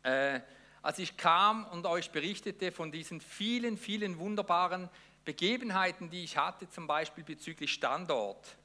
[0.02, 0.40] äh,
[0.82, 4.88] als ich kam und euch berichtete von diesen vielen, vielen wunderbaren
[5.24, 8.56] Begebenheiten, die ich hatte, zum Beispiel bezüglich Standort.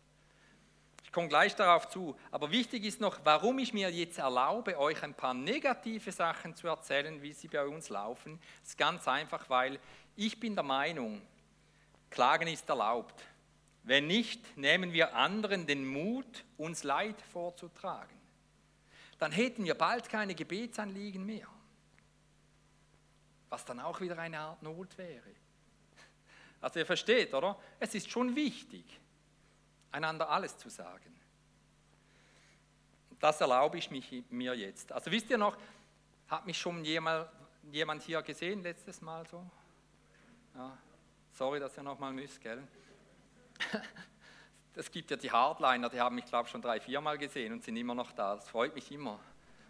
[1.04, 2.16] Ich komme gleich darauf zu.
[2.30, 6.68] Aber wichtig ist noch, warum ich mir jetzt erlaube, euch ein paar negative Sachen zu
[6.68, 8.40] erzählen, wie sie bei uns laufen.
[8.62, 9.80] Das ist ganz einfach, weil
[10.16, 11.22] ich bin der Meinung,
[12.12, 13.26] Klagen ist erlaubt.
[13.84, 18.21] Wenn nicht, nehmen wir anderen den Mut, uns Leid vorzutragen.
[19.22, 21.48] Dann hätten wir bald keine Gebetsanliegen mehr.
[23.50, 25.30] Was dann auch wieder eine Art Not wäre.
[26.60, 27.56] Also ihr versteht, oder?
[27.80, 28.84] Es ist schon wichtig,
[29.92, 31.16] einander alles zu sagen.
[33.20, 34.92] Das erlaube ich mich, mir jetzt.
[34.92, 35.56] Also wisst ihr noch,
[36.28, 37.30] hat mich schon jemand,
[38.02, 39.46] hier gesehen letztes Mal so?
[40.56, 40.76] Ja,
[41.32, 42.68] sorry, dass ihr nochmal müsst, gell?
[44.76, 47.54] Es gibt ja die Hardliner, die haben mich, glaube ich, schon drei, vier Mal gesehen
[47.54, 48.36] und sind immer noch da.
[48.36, 49.20] Das freut mich immer.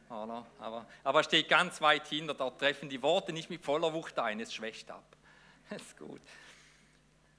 [0.09, 4.39] Aber, aber steht ganz weit hinter, dort treffen die Worte nicht mit voller Wucht ein,
[4.39, 5.03] es schwächt ab.
[5.69, 6.19] Das ist gut.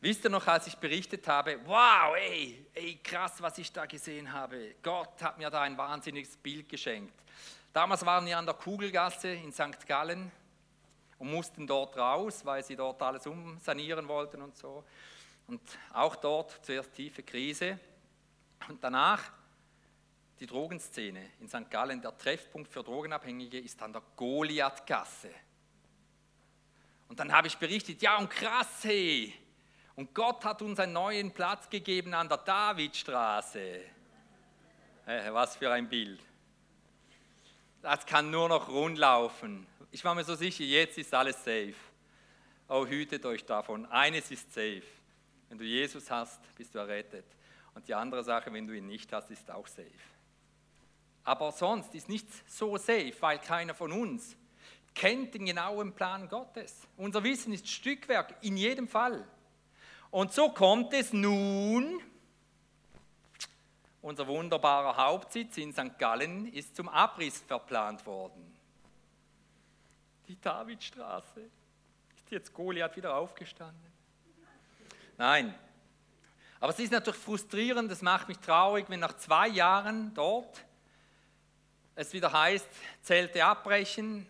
[0.00, 4.32] Wisst ihr noch, als ich berichtet habe, wow, ey, ey, krass, was ich da gesehen
[4.32, 4.74] habe.
[4.82, 7.14] Gott hat mir da ein wahnsinniges Bild geschenkt.
[7.72, 9.86] Damals waren wir an der Kugelgasse in St.
[9.86, 10.32] Gallen
[11.18, 14.82] und mussten dort raus, weil sie dort alles umsanieren wollten und so.
[15.52, 15.60] Und
[15.92, 17.78] auch dort zuerst tiefe Krise.
[18.70, 19.30] Und danach
[20.40, 21.70] die Drogenszene in St.
[21.70, 22.00] Gallen.
[22.00, 25.28] Der Treffpunkt für Drogenabhängige ist an der Goliathgasse.
[27.06, 29.34] Und dann habe ich berichtet, ja und krass, hey,
[29.94, 33.82] und Gott hat uns einen neuen Platz gegeben an der Davidstraße.
[35.32, 36.22] Was für ein Bild.
[37.82, 39.66] Das kann nur noch rundlaufen.
[39.90, 41.74] Ich war mir so sicher, jetzt ist alles safe.
[42.68, 43.84] Oh, hütet euch davon.
[43.84, 45.01] Eines ist safe.
[45.52, 47.26] Wenn du Jesus hast, bist du errettet.
[47.74, 49.86] Und die andere Sache, wenn du ihn nicht hast, ist auch safe.
[51.24, 54.34] Aber sonst ist nichts so safe, weil keiner von uns
[54.94, 56.88] kennt den genauen Plan Gottes.
[56.96, 59.28] Unser Wissen ist Stückwerk in jedem Fall.
[60.10, 62.00] Und so kommt es nun,
[64.00, 65.98] unser wunderbarer Hauptsitz in St.
[65.98, 68.56] Gallen ist zum Abriss verplant worden.
[70.28, 71.42] Die Davidstraße.
[72.16, 73.91] Ist jetzt Goliath wieder aufgestanden?
[75.22, 75.54] Nein.
[76.58, 80.64] Aber es ist natürlich frustrierend, es macht mich traurig, wenn nach zwei Jahren dort
[81.94, 82.66] es wieder heißt,
[83.02, 84.26] Zelte abbrechen,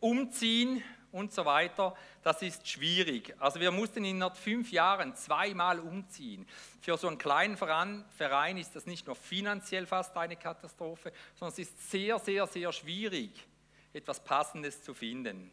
[0.00, 3.34] umziehen und so weiter, das ist schwierig.
[3.38, 6.48] Also wir mussten in fünf Jahren zweimal umziehen.
[6.80, 11.58] Für so einen kleinen Verein ist das nicht nur finanziell fast eine Katastrophe, sondern es
[11.58, 13.46] ist sehr, sehr, sehr schwierig,
[13.92, 15.50] etwas Passendes zu finden.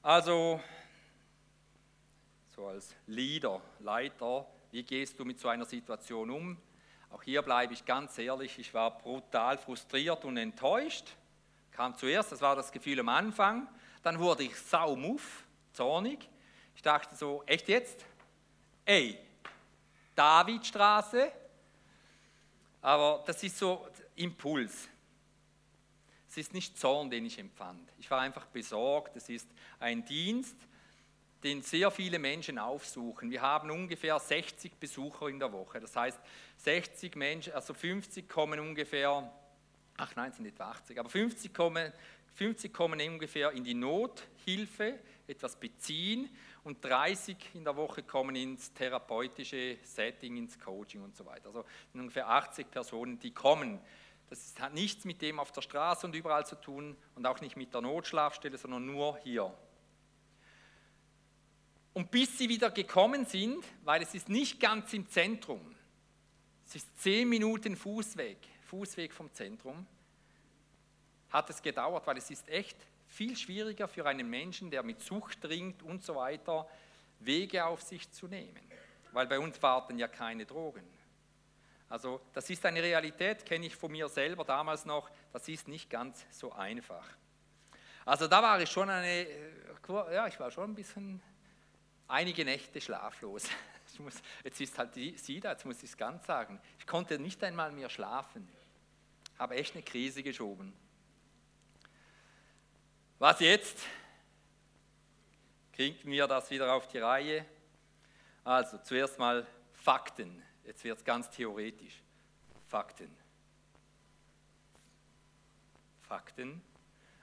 [0.00, 0.62] Also,
[2.54, 6.58] so als Leader, Leiter, wie gehst du mit so einer Situation um?
[7.10, 11.08] Auch hier bleibe ich ganz ehrlich, ich war brutal frustriert und enttäuscht.
[11.70, 13.68] Kam zuerst, das war das Gefühl am Anfang,
[14.02, 16.28] dann wurde ich saumuff, zornig.
[16.74, 18.04] Ich dachte so, echt jetzt?
[18.84, 19.18] Ey,
[20.14, 21.32] Davidstraße.
[22.82, 23.86] Aber das ist so
[24.16, 24.88] Impuls.
[26.28, 27.88] Es ist nicht Zorn, den ich empfand.
[27.98, 29.16] Ich war einfach besorgt.
[29.16, 30.56] Es ist ein Dienst,
[31.42, 33.30] den sehr viele Menschen aufsuchen.
[33.30, 35.80] Wir haben ungefähr 60 Besucher in der Woche.
[35.80, 36.20] Das heißt,
[36.58, 39.32] 60 Menschen, also 50 kommen ungefähr,
[39.96, 41.92] ach nein, sind etwa 80, aber 50 kommen
[42.34, 46.30] 50 kommen ungefähr in die Nothilfe, etwas beziehen
[46.64, 51.46] und 30 in der Woche kommen ins therapeutische Setting, ins Coaching und so weiter.
[51.46, 53.80] Also ungefähr 80 Personen, die kommen.
[54.30, 57.56] Das hat nichts mit dem auf der Straße und überall zu tun und auch nicht
[57.56, 59.52] mit der Notschlafstelle, sondern nur hier.
[61.94, 65.74] Und bis sie wieder gekommen sind, weil es ist nicht ganz im Zentrum,
[66.66, 69.86] es ist zehn Minuten Fußweg, Fußweg vom Zentrum,
[71.28, 72.76] hat es gedauert, weil es ist echt
[73.08, 76.66] viel schwieriger für einen Menschen, der mit Sucht dringt und so weiter,
[77.20, 78.60] Wege auf sich zu nehmen.
[79.12, 80.86] Weil bei uns warten ja keine Drogen.
[81.90, 85.90] Also das ist eine Realität, kenne ich von mir selber damals noch, das ist nicht
[85.90, 87.06] ganz so einfach.
[88.06, 89.26] Also da war ich schon eine,
[90.10, 91.22] ja, ich war schon ein bisschen
[92.08, 93.44] einige Nächte schlaflos.
[93.98, 96.58] Muss, jetzt ist halt die, sie da, jetzt muss ich es ganz sagen.
[96.78, 98.48] Ich konnte nicht einmal mehr schlafen.
[99.38, 100.72] Habe echt eine Krise geschoben.
[103.18, 103.80] Was jetzt?
[105.72, 107.44] Kriegen wir das wieder auf die Reihe?
[108.44, 110.42] Also zuerst mal Fakten.
[110.64, 112.02] Jetzt wird es ganz theoretisch.
[112.68, 113.14] Fakten.
[116.00, 116.62] Fakten.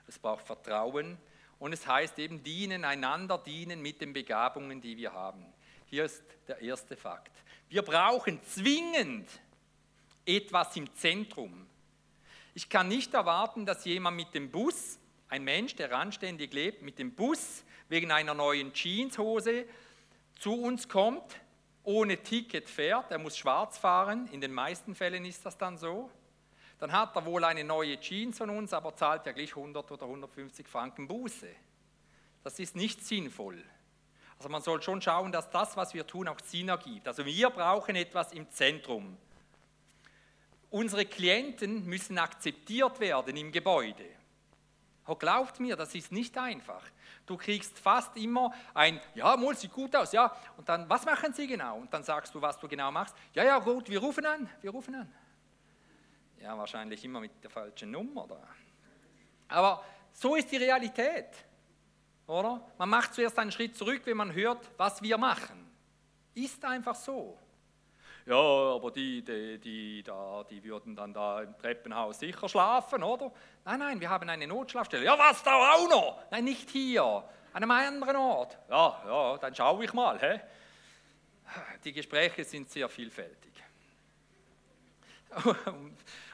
[0.06, 1.18] Es braucht Vertrauen
[1.60, 5.46] und es heißt eben dienen, einander dienen mit den Begabungen, die wir haben.
[5.86, 7.30] Hier ist der erste Fakt.
[7.68, 9.28] Wir brauchen zwingend
[10.26, 11.66] etwas im Zentrum.
[12.54, 16.98] Ich kann nicht erwarten, dass jemand mit dem Bus, ein Mensch, der anständig lebt, mit
[16.98, 19.66] dem Bus wegen einer neuen Jeanshose
[20.38, 21.40] zu uns kommt,
[21.84, 23.10] ohne Ticket fährt.
[23.10, 24.28] Er muss schwarz fahren.
[24.32, 26.10] In den meisten Fällen ist das dann so.
[26.80, 30.06] Dann hat er wohl eine neue Jeans von uns, aber zahlt ja gleich 100 oder
[30.06, 31.48] 150 Franken Buße.
[32.42, 33.62] Das ist nicht sinnvoll.
[34.38, 37.06] Also man soll schon schauen, dass das, was wir tun, auch Sinn ergibt.
[37.06, 39.18] Also wir brauchen etwas im Zentrum.
[40.70, 44.06] Unsere Klienten müssen akzeptiert werden im Gebäude.
[45.06, 46.82] Oh, glaubt mir, das ist nicht einfach.
[47.26, 50.34] Du kriegst fast immer ein, ja, Mol sieht gut aus, ja.
[50.56, 51.76] Und dann, was machen Sie genau?
[51.76, 53.14] Und dann sagst du, was du genau machst.
[53.34, 55.12] Ja, ja, gut, wir rufen an, wir rufen an.
[56.40, 58.42] Ja, wahrscheinlich immer mit der falschen Nummer da.
[59.48, 61.28] Aber so ist die Realität.
[62.26, 62.60] Oder?
[62.78, 65.70] Man macht zuerst einen Schritt zurück, wenn man hört, was wir machen.
[66.34, 67.38] Ist einfach so.
[68.26, 73.32] Ja, aber die, die, die, da, die würden dann da im Treppenhaus sicher schlafen, oder?
[73.64, 75.04] Nein, nein, wir haben eine Notschlafstelle.
[75.04, 76.22] Ja, was da auch noch?
[76.30, 78.58] Nein, nicht hier, an einem anderen Ort.
[78.68, 80.18] Ja, ja, dann schaue ich mal.
[80.20, 80.40] Hä?
[81.82, 83.49] Die Gespräche sind sehr vielfältig.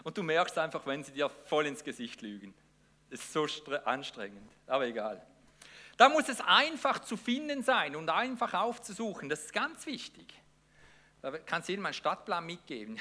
[0.05, 2.55] Und du merkst einfach, wenn sie dir voll ins Gesicht lügen.
[3.11, 3.47] Das ist so
[3.85, 5.25] anstrengend, aber egal.
[5.97, 9.29] Da muss es einfach zu finden sein und einfach aufzusuchen.
[9.29, 10.35] Das ist ganz wichtig.
[11.23, 12.99] Da kannst du jedem einen Stadtplan mitgeben.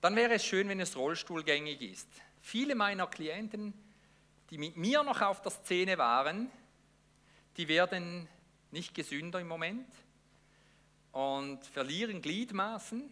[0.00, 2.08] Dann wäre es schön, wenn es rollstuhlgängig ist.
[2.40, 3.72] Viele meiner Klienten,
[4.50, 6.50] die mit mir noch auf der Szene waren,
[7.56, 8.28] die werden
[8.70, 9.88] nicht gesünder im Moment
[11.12, 13.10] und verlieren Gliedmaßen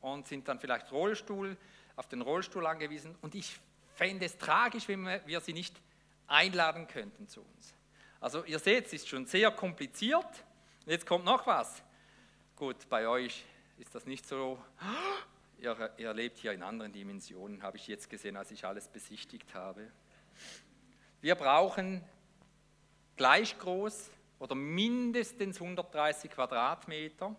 [0.00, 1.56] und sind dann vielleicht Rollstuhl,
[1.96, 3.16] auf den Rollstuhl angewiesen.
[3.22, 3.58] Und ich
[3.94, 5.74] fände es tragisch, wenn wir sie nicht
[6.26, 7.74] einladen könnten zu uns.
[8.20, 10.44] Also ihr seht, es ist schon sehr kompliziert.
[10.86, 11.82] Jetzt kommt noch was.
[12.56, 13.44] Gut, bei euch
[13.78, 14.58] ist das nicht so.
[15.60, 19.54] Ihr, ihr lebt hier in anderen Dimensionen, habe ich jetzt gesehen, als ich alles besichtigt
[19.54, 19.90] habe.
[21.20, 22.04] Wir brauchen
[23.16, 27.34] gleich groß oder mindestens 130 Quadratmeter,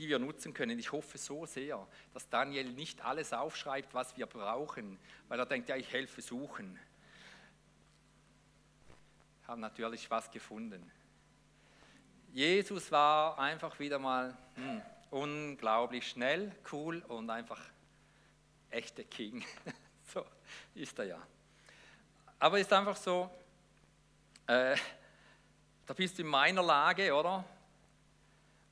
[0.00, 0.78] die wir nutzen können.
[0.80, 5.68] Ich hoffe so sehr, dass Daniel nicht alles aufschreibt, was wir brauchen, weil er denkt,
[5.68, 6.76] ja, ich helfe suchen
[9.50, 10.88] haben natürlich was gefunden.
[12.32, 17.60] Jesus war einfach wieder mal hm, unglaublich schnell, cool und einfach
[18.70, 19.44] echter King.
[20.14, 20.24] so
[20.76, 21.18] ist er ja.
[22.38, 23.28] Aber ist einfach so,
[24.46, 24.76] äh,
[25.84, 27.44] da bist du in meiner Lage, oder?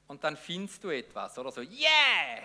[0.08, 2.42] Und dann findest du etwas, oder so, yeah!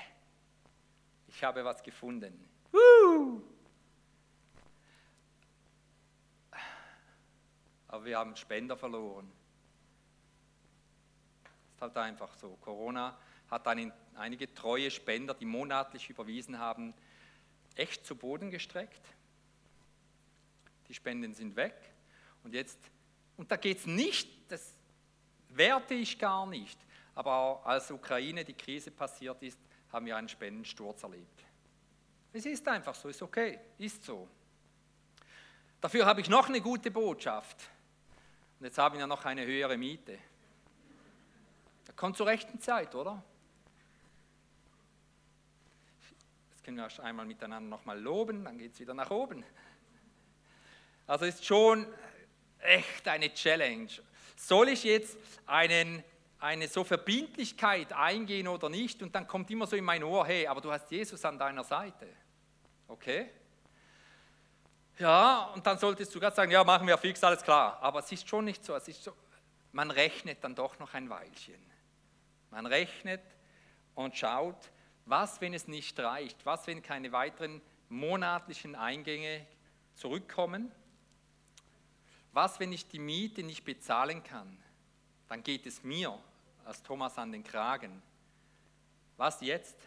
[1.27, 2.47] Ich habe was gefunden.
[2.71, 3.41] Woo!
[7.93, 9.31] aber wir haben Spender verloren.
[11.43, 12.57] Das ist halt einfach so.
[12.59, 13.15] Corona
[13.51, 16.95] hat einen, einige treue Spender, die monatlich überwiesen haben,
[17.75, 19.05] echt zu Boden gestreckt.
[20.87, 21.75] Die Spenden sind weg.
[22.43, 22.79] Und jetzt,
[23.37, 24.73] und da geht es nicht, das
[25.49, 26.79] werte ich gar nicht,
[27.15, 29.59] aber als Ukraine die Krise passiert ist,
[29.91, 31.45] haben wir einen Spendensturz erlebt.
[32.31, 34.27] Es ist einfach so, ist okay, ist so.
[35.79, 37.69] Dafür habe ich noch eine gute Botschaft.
[38.59, 40.17] Und jetzt haben wir noch eine höhere Miete.
[41.85, 43.21] Das kommt zur rechten Zeit, oder?
[46.51, 49.43] Jetzt können wir einmal miteinander nochmal loben, dann geht es wieder nach oben.
[51.05, 51.85] Also ist schon
[52.59, 53.89] echt eine Challenge.
[54.37, 56.03] Soll ich jetzt einen,
[56.43, 59.01] eine so Verbindlichkeit eingehen oder nicht?
[59.01, 61.63] Und dann kommt immer so in mein Ohr, hey, aber du hast Jesus an deiner
[61.63, 62.07] Seite.
[62.87, 63.29] Okay?
[64.99, 67.79] Ja, und dann solltest du gerade sagen, ja, machen wir fix, alles klar.
[67.81, 68.75] Aber es ist schon nicht so.
[68.75, 69.13] Es ist so,
[69.71, 71.59] man rechnet dann doch noch ein Weilchen.
[72.51, 73.23] Man rechnet
[73.95, 74.69] und schaut,
[75.05, 79.47] was, wenn es nicht reicht, was, wenn keine weiteren monatlichen Eingänge
[79.95, 80.71] zurückkommen,
[82.33, 84.57] was, wenn ich die Miete nicht bezahlen kann,
[85.29, 86.19] dann geht es mir
[86.65, 88.01] als Thomas an den Kragen.
[89.17, 89.77] Was jetzt?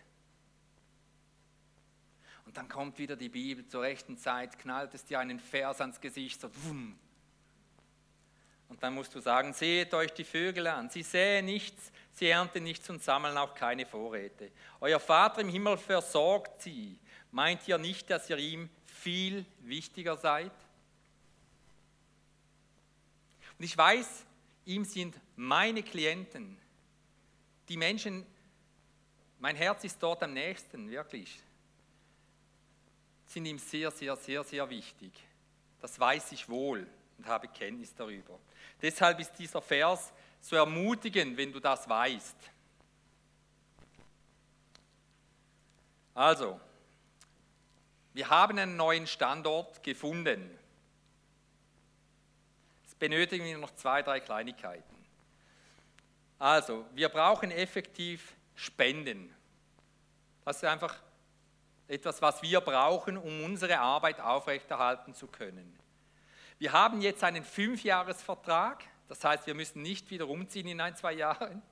[2.45, 6.01] Und dann kommt wieder die Bibel zur rechten Zeit, knallt es dir einen Vers ans
[6.01, 6.99] Gesicht, so wumm.
[8.69, 12.65] Und dann musst du sagen, seht euch die Vögel an, sie säen nichts, sie ernten
[12.65, 14.51] nichts und sammeln auch keine Vorräte.
[14.81, 16.99] Euer Vater im Himmel versorgt sie.
[17.31, 20.53] Meint ihr nicht, dass ihr ihm viel wichtiger seid?
[23.59, 24.25] Und ich weiß,
[24.65, 26.59] ihm sind meine Klienten,
[27.69, 28.27] die Menschen,
[29.39, 31.41] mein Herz ist dort am nächsten, wirklich
[33.27, 35.13] sind ihm sehr, sehr, sehr, sehr wichtig.
[35.81, 36.87] Das weiß ich wohl
[37.19, 38.39] und habe Kenntnis darüber.
[38.81, 42.37] Deshalb ist dieser Vers so ermutigend, wenn du das weißt.
[46.15, 46.61] Also,
[48.15, 50.51] wir haben einen neuen Standort gefunden.
[52.85, 54.96] Jetzt benötigen wir noch zwei, drei Kleinigkeiten.
[56.39, 59.35] Also, wir brauchen effektiv Spenden.
[60.45, 60.97] Das ist einfach
[61.89, 65.79] etwas, was wir brauchen, um unsere Arbeit aufrechterhalten zu können.
[66.59, 71.13] Wir haben jetzt einen Fünfjahresvertrag, das heißt, wir müssen nicht wieder umziehen in ein, zwei
[71.13, 71.63] Jahren.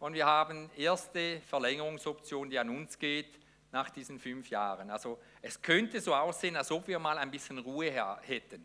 [0.00, 3.38] Und wir haben erste Verlängerungsoption, die an uns geht,
[3.72, 4.90] nach diesen fünf Jahren.
[4.90, 7.90] Also es könnte so aussehen, als ob wir mal ein bisschen Ruhe
[8.22, 8.64] hätten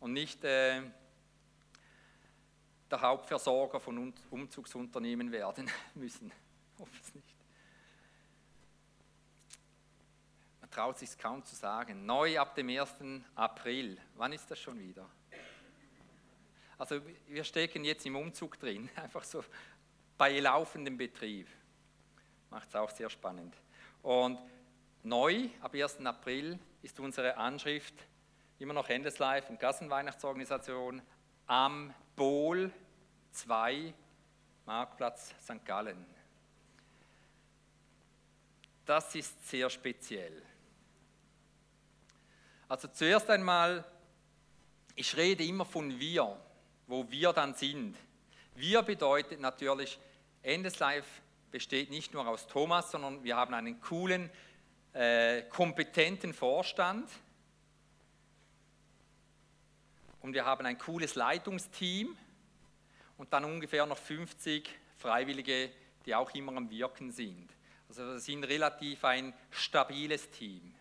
[0.00, 0.82] und nicht äh,
[2.90, 6.32] der Hauptversorger von Umzugsunternehmen werden müssen.
[7.14, 7.36] Nicht.
[10.60, 12.06] Man traut sich kaum zu sagen.
[12.06, 12.94] Neu ab dem 1.
[13.34, 13.98] April.
[14.14, 15.08] Wann ist das schon wieder?
[16.78, 19.44] Also wir stecken jetzt im Umzug drin, einfach so
[20.16, 21.48] bei laufendem Betrieb.
[22.50, 23.54] Macht es auch sehr spannend.
[24.02, 24.38] Und
[25.02, 26.06] neu ab 1.
[26.06, 27.94] April ist unsere Anschrift
[28.58, 31.02] immer noch Endeslife und Gassenweihnachtsorganisation
[31.48, 32.70] am Bohl
[33.32, 33.92] 2
[34.66, 35.64] Marktplatz St.
[35.64, 36.04] Gallen.
[38.84, 40.42] Das ist sehr speziell.
[42.68, 43.84] Also zuerst einmal,
[44.94, 46.38] ich rede immer von wir,
[46.86, 47.96] wo wir dann sind.
[48.54, 49.98] Wir bedeutet natürlich,
[50.42, 51.08] Endeslife
[51.50, 54.30] besteht nicht nur aus Thomas, sondern wir haben einen coolen,
[54.92, 57.08] äh, kompetenten Vorstand
[60.20, 62.16] und wir haben ein cooles Leitungsteam
[63.16, 65.70] und dann ungefähr noch 50 Freiwillige,
[66.06, 67.48] die auch immer am Wirken sind.
[67.88, 70.74] Also wir sind relativ ein stabiles Team.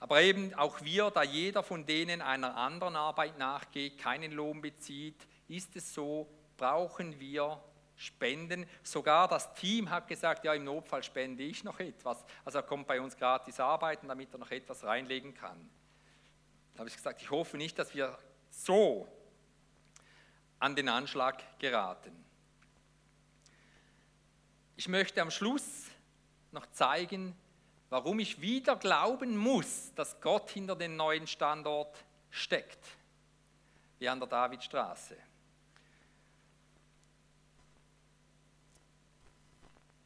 [0.00, 5.26] Aber eben auch wir, da jeder von denen einer anderen Arbeit nachgeht, keinen Lohn bezieht,
[5.48, 7.62] ist es so, brauchen wir
[7.96, 8.66] Spenden.
[8.82, 12.24] Sogar das Team hat gesagt, ja, im Notfall spende ich noch etwas.
[12.44, 15.70] Also er kommt bei uns gratis arbeiten, damit er noch etwas reinlegen kann.
[16.74, 18.18] Da habe ich gesagt, ich hoffe nicht, dass wir
[18.50, 19.08] so
[20.58, 22.12] an den Anschlag geraten.
[24.76, 25.86] Ich möchte am Schluss
[26.50, 27.36] noch zeigen,
[27.90, 32.84] warum ich wieder glauben muss, dass Gott hinter dem neuen Standort steckt,
[33.98, 35.16] wie an der Davidstraße.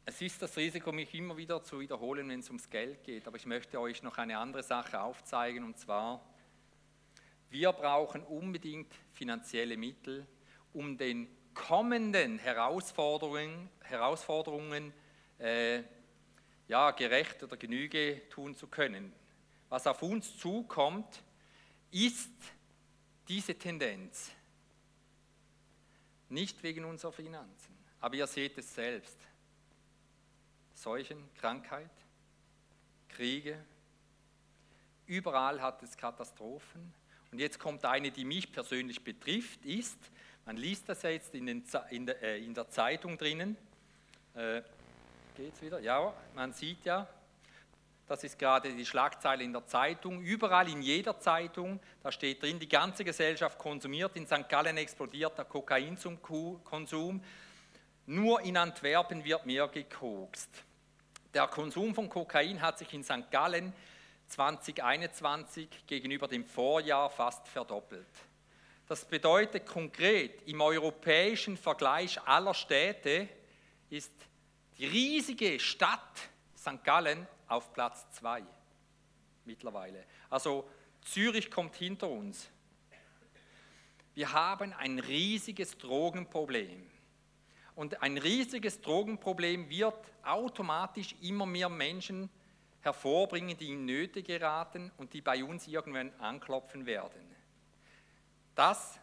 [0.05, 3.37] Es ist das Risiko, mich immer wieder zu wiederholen, wenn es ums Geld geht, aber
[3.37, 6.19] ich möchte euch noch eine andere Sache aufzeigen, und zwar,
[7.49, 10.25] wir brauchen unbedingt finanzielle Mittel,
[10.73, 14.93] um den kommenden Herausforderungen, Herausforderungen
[15.39, 15.83] äh,
[16.67, 19.11] ja, gerecht oder Genüge tun zu können.
[19.67, 21.23] Was auf uns zukommt,
[21.91, 22.31] ist
[23.27, 24.31] diese Tendenz.
[26.29, 29.17] Nicht wegen unserer Finanzen, aber ihr seht es selbst.
[30.75, 31.89] Seuchen, Krankheit,
[33.09, 33.63] Kriege,
[35.07, 36.93] überall hat es Katastrophen.
[37.31, 39.97] Und jetzt kommt eine, die mich persönlich betrifft, ist,
[40.45, 43.55] man liest das ja jetzt in, den, in, der, äh, in der Zeitung drinnen,
[44.35, 44.61] äh,
[45.37, 45.79] es wieder?
[45.79, 47.07] Ja, man sieht ja,
[48.07, 50.21] das ist gerade die Schlagzeile in der Zeitung.
[50.21, 54.15] Überall in jeder Zeitung, da steht drin, die ganze Gesellschaft konsumiert.
[54.15, 54.49] In St.
[54.49, 57.23] Gallen explodiert der Kokain zum Konsum.
[58.07, 60.49] Nur in Antwerpen wird mehr gekokst.
[61.35, 63.29] Der Konsum von Kokain hat sich in St.
[63.29, 63.73] Gallen
[64.29, 68.07] 2021 gegenüber dem Vorjahr fast verdoppelt.
[68.87, 73.27] Das bedeutet konkret, im europäischen Vergleich aller Städte
[73.89, 74.11] ist
[74.77, 76.83] die riesige Stadt St.
[76.83, 78.43] Gallen auf Platz 2
[79.45, 80.05] mittlerweile.
[80.29, 80.69] Also
[81.01, 82.49] Zürich kommt hinter uns.
[84.13, 86.89] Wir haben ein riesiges Drogenproblem.
[87.75, 92.29] Und ein riesiges Drogenproblem wird automatisch immer mehr Menschen
[92.81, 97.35] hervorbringen, die in Nöte geraten und die bei uns irgendwann anklopfen werden.
[98.55, 98.99] Das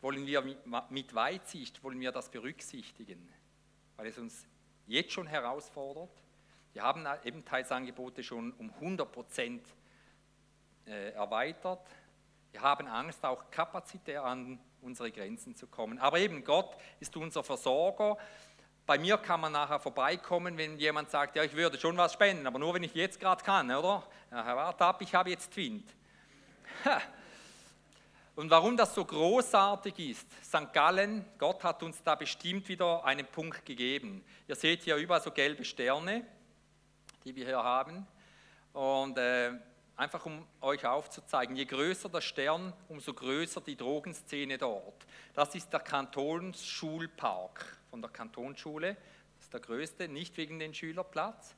[0.00, 0.42] wollen wir
[0.90, 3.28] mit Weitsicht, wollen wir das berücksichtigen,
[3.96, 4.46] weil es uns
[4.86, 6.10] jetzt schon herausfordert.
[6.72, 9.66] Wir haben Ebenteilsangebote schon um 100 Prozent
[10.86, 11.86] äh, erweitert.
[12.52, 15.98] Wir haben Angst, auch kapazitär an unsere Grenzen zu kommen.
[15.98, 18.18] Aber eben Gott ist unser Versorger.
[18.86, 22.46] Bei mir kann man nachher vorbeikommen, wenn jemand sagt, ja, ich würde schon was spenden,
[22.46, 24.02] aber nur wenn ich jetzt gerade kann, oder?
[24.30, 25.88] Ja, warte ab, ich habe jetzt Wind.
[28.36, 30.72] Und warum das so großartig ist, St.
[30.72, 34.22] Gallen, Gott hat uns da bestimmt wieder einen Punkt gegeben.
[34.48, 36.26] Ihr seht hier überall so gelbe Sterne,
[37.24, 38.06] die wir hier haben.
[38.72, 39.52] Und äh,
[39.96, 45.06] einfach um euch aufzuzeigen, je größer der Stern, umso größer die Drogenszene dort.
[45.32, 48.96] Das ist der Kantonsschulpark von der Kantonsschule.
[49.36, 51.54] Das ist der größte, nicht wegen den Schülerplatz.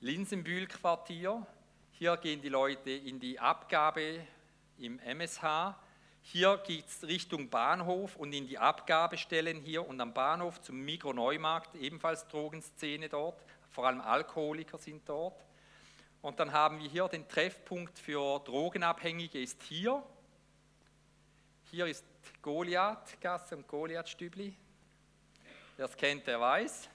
[0.00, 1.46] Linsenbühl-Quartier.
[1.92, 4.26] Hier gehen die Leute in die Abgabe
[4.78, 5.76] im MSH.
[6.22, 11.76] Hier geht es Richtung Bahnhof und in die Abgabestellen hier und am Bahnhof zum Mikroneumarkt,
[11.76, 13.40] ebenfalls Drogenszene dort.
[13.70, 15.40] Vor allem Alkoholiker sind dort.
[16.20, 20.02] Und dann haben wir hier den Treffpunkt für Drogenabhängige ist hier.
[21.70, 22.04] Hier ist
[22.42, 24.56] Goliath-Gasse und Goliath-Stübli.
[25.80, 26.90] Wer es kennt, der weiß.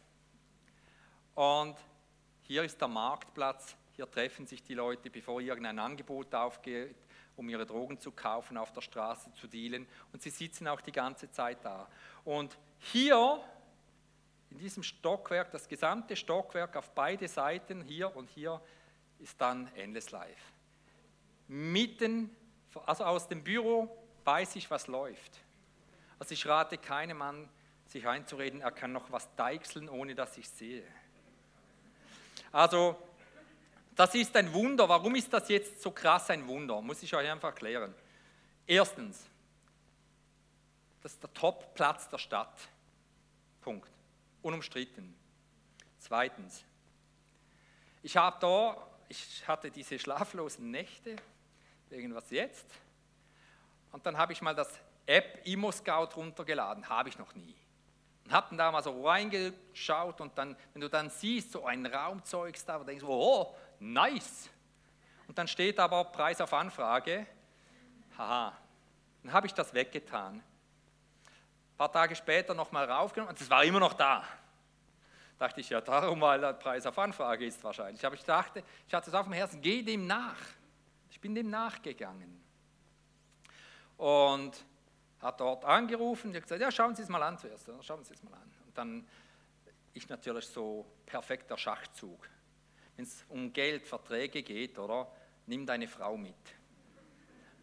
[1.33, 1.75] Und
[2.43, 3.75] hier ist der Marktplatz.
[3.95, 6.95] Hier treffen sich die Leute, bevor irgendein Angebot aufgeht,
[7.35, 9.87] um ihre Drogen zu kaufen, auf der Straße zu dealen.
[10.13, 11.89] Und sie sitzen auch die ganze Zeit da.
[12.25, 13.43] Und hier,
[14.51, 18.61] in diesem Stockwerk, das gesamte Stockwerk auf beide Seiten, hier und hier,
[19.17, 20.43] ist dann Endless Life.
[21.47, 22.29] Mitten,
[22.85, 25.39] also aus dem Büro weiß ich, was läuft.
[26.19, 27.49] Also ich rate keinem an,
[27.95, 30.83] sich einzureden, er kann noch was deichseln, ohne dass ich sehe.
[32.51, 32.97] Also,
[33.95, 34.89] das ist ein Wunder.
[34.89, 36.81] Warum ist das jetzt so krass ein Wunder?
[36.81, 37.95] Muss ich euch einfach erklären.
[38.67, 39.25] Erstens,
[41.01, 42.67] das ist der Top-Platz der Stadt.
[43.61, 43.89] Punkt.
[44.41, 45.15] Unumstritten.
[45.99, 46.65] Zweitens,
[48.03, 51.15] ich habe da, ich hatte diese schlaflosen Nächte,
[51.89, 52.65] irgendwas jetzt,
[53.93, 54.67] und dann habe ich mal das
[55.05, 57.55] App Immo Scout runtergeladen, habe ich noch nie.
[58.25, 62.55] Und habe da mal so reingeschaut und dann, wenn du dann siehst, so ein Raumzeug
[62.65, 64.49] da, denkst du, oh, nice.
[65.27, 67.27] Und dann steht aber Preis auf Anfrage.
[68.17, 68.57] Haha,
[69.23, 70.35] dann habe ich das weggetan.
[70.35, 74.23] Ein paar Tage später nochmal raufgenommen und es war immer noch da.
[75.37, 78.05] Dachte ich, ja, darum, weil der Preis auf Anfrage ist wahrscheinlich.
[78.05, 80.37] Aber ich dachte, ich hatte es auf dem Herzen, geh dem nach.
[81.11, 82.41] Ich bin dem nachgegangen.
[83.97, 84.65] Und
[85.21, 88.23] hat dort angerufen und gesagt, ja, schauen Sie es mal an zuerst, schauen Sie es
[88.23, 88.51] mal an.
[88.65, 89.07] Und dann
[89.93, 92.27] ist natürlich so perfekter Schachzug.
[92.95, 95.11] Wenn es um Geld, Verträge geht, oder,
[95.47, 96.35] nimm deine Frau mit.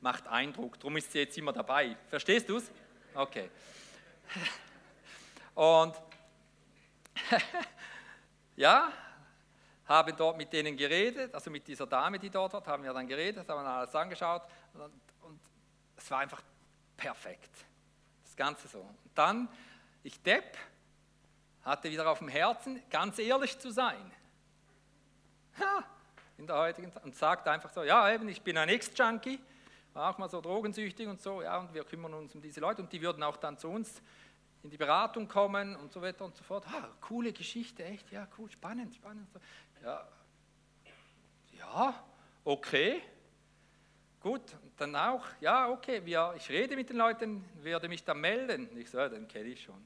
[0.01, 1.97] Macht Eindruck, darum ist sie jetzt immer dabei.
[2.09, 2.71] Verstehst du es?
[3.15, 3.51] Okay.
[5.55, 5.95] Und
[8.57, 8.93] ja,
[9.87, 13.07] haben dort mit denen geredet, also mit dieser Dame, die dort war, haben wir dann
[13.07, 14.43] geredet, haben alles angeschaut
[14.75, 14.93] und,
[15.23, 15.41] und
[15.97, 16.43] es war einfach
[16.97, 17.51] perfekt.
[18.24, 18.80] Das Ganze so.
[18.80, 19.49] Und dann,
[20.03, 20.57] ich Depp,
[21.62, 24.12] hatte wieder auf dem Herzen, ganz ehrlich zu sein.
[25.59, 25.84] Ja,
[26.38, 27.05] in der heutigen Zeit.
[27.05, 29.38] Und sagt einfach so, ja eben, ich bin ein Ex-Junkie,
[29.93, 32.82] war auch mal so drogensüchtig und so, ja, und wir kümmern uns um diese Leute
[32.82, 34.03] und die würden auch dann zu uns
[34.62, 36.64] in die Beratung kommen und so weiter und so fort.
[36.68, 39.28] Ah, coole Geschichte, echt, ja, cool, spannend, spannend.
[39.82, 40.09] Ja,
[41.53, 42.05] ja
[42.45, 43.03] okay.
[44.23, 44.43] Gut,
[44.77, 48.68] dann auch, ja, okay, wir, ich rede mit den Leuten, werde mich dann melden.
[48.79, 49.85] Ich so, ja, den kenne ich schon.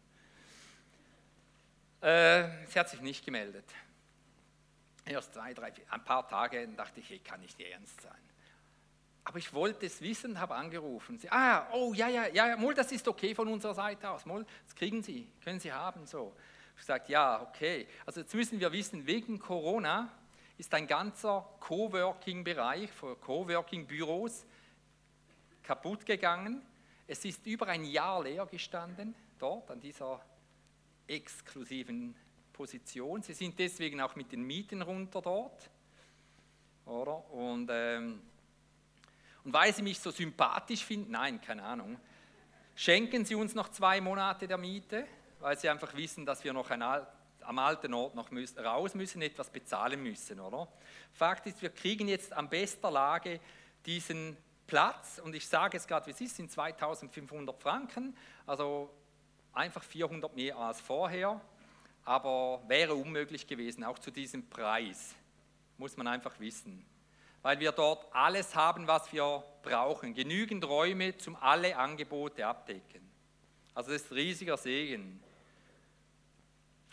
[2.02, 3.64] Äh, sie hat sich nicht gemeldet.
[5.06, 8.12] Erst zwei, drei, vier, ein paar Tage dachte ich, hey, kann nicht ernst sein.
[9.24, 11.18] Aber ich wollte es wissen, habe angerufen.
[11.18, 14.26] Sie, ah, oh, ja, ja, ja, Mol, das ist okay von unserer Seite aus.
[14.26, 16.36] Mol, das kriegen Sie, können Sie haben, so.
[16.78, 17.88] Ich sagte, ja, okay.
[18.04, 20.12] Also jetzt müssen wir wissen, wegen Corona
[20.58, 22.90] ist ein ganzer Coworking-Bereich,
[23.20, 24.46] Coworking-Büros
[25.62, 26.62] kaputt gegangen.
[27.06, 30.20] Es ist über ein Jahr leer gestanden, dort an dieser
[31.06, 32.16] exklusiven
[32.52, 33.22] Position.
[33.22, 35.70] Sie sind deswegen auch mit den Mieten runter dort.
[36.86, 37.30] Oder?
[37.30, 38.22] Und, ähm,
[39.44, 41.98] und weil Sie mich so sympathisch finden, nein, keine Ahnung,
[42.74, 45.06] schenken Sie uns noch zwei Monate der Miete,
[45.40, 46.82] weil Sie einfach wissen, dass wir noch ein
[47.46, 50.68] am alten Ort noch raus müssen, etwas bezahlen müssen, oder?
[51.12, 53.40] Fakt ist, wir kriegen jetzt am besten Lage
[53.84, 54.36] diesen
[54.66, 58.16] Platz und ich sage es gerade, wie es ist, sind 2500 Franken,
[58.46, 58.90] also
[59.52, 61.40] einfach 400 mehr als vorher,
[62.04, 65.14] aber wäre unmöglich gewesen, auch zu diesem Preis,
[65.78, 66.84] muss man einfach wissen.
[67.42, 73.08] Weil wir dort alles haben, was wir brauchen, genügend Räume zum alle Angebote abdecken.
[73.72, 75.22] Also das ist riesiger Segen.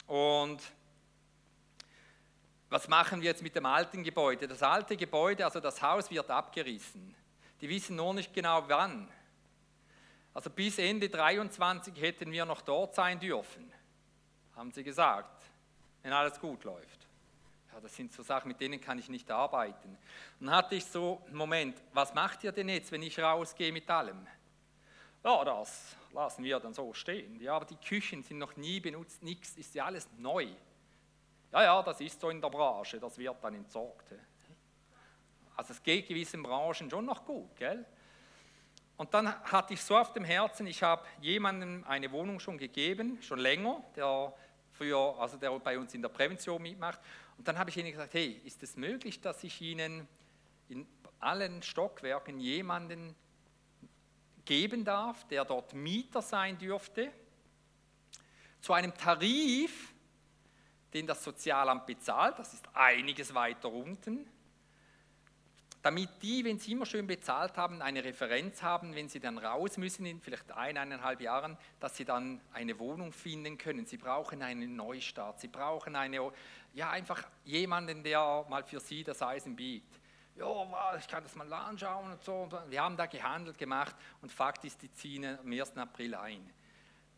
[0.08, 0.62] Und
[2.70, 4.47] was machen wir jetzt mit dem alten Gebäude?
[4.47, 7.16] Das alte Gebäude, also das Haus wird abgerissen.
[7.62, 9.10] Die wissen nur nicht genau wann.
[10.34, 13.72] Also bis Ende 23 hätten wir noch dort sein dürfen,
[14.56, 15.43] haben sie gesagt,
[16.01, 17.08] wenn alles gut läuft.
[17.72, 19.97] Ja, das sind so Sachen, mit denen kann ich nicht arbeiten.
[20.39, 24.28] Dann hatte ich so, Moment, was macht ihr denn jetzt, wenn ich rausgehe mit allem?
[25.24, 27.40] Ja, das lassen wir dann so stehen.
[27.40, 30.48] Ja, aber die Küchen sind noch nie benutzt, nichts, ist ja alles neu.
[31.52, 34.14] Ja, ja, das ist so in der Branche, das wird dann entsorgt.
[35.56, 37.86] Also es geht gewissen Branchen schon noch gut, gell?
[38.98, 43.22] Und dann hatte ich so auf dem Herzen, ich habe jemandem eine Wohnung schon gegeben,
[43.22, 44.34] schon länger, der
[44.72, 47.00] früher, also der bei uns in der Prävention mitmacht.
[47.38, 50.08] Und dann habe ich ihnen gesagt, hey, ist es möglich, dass ich Ihnen
[50.70, 50.88] in
[51.20, 53.16] allen Stockwerken jemanden
[54.46, 57.12] geben darf, der dort Mieter sein dürfte,
[58.62, 59.94] zu einem Tarif,
[60.94, 64.26] den das Sozialamt bezahlt, das ist einiges weiter unten,
[65.84, 69.76] damit die, wenn sie immer schön bezahlt haben, eine Referenz haben, wenn sie dann raus
[69.78, 73.86] müssen in vielleicht ein, eineinhalb Jahren, dass sie dann eine Wohnung finden können.
[73.86, 76.32] Sie brauchen einen Neustart, sie brauchen eine,
[76.74, 80.00] ja einfach jemanden, der mal für sie das Eisen biegt.
[80.36, 82.50] Ja, ich kann das mal anschauen und so.
[82.70, 85.78] Wir haben da gehandelt gemacht und Fakt ist, die ziehen am 1.
[85.78, 86.50] April ein.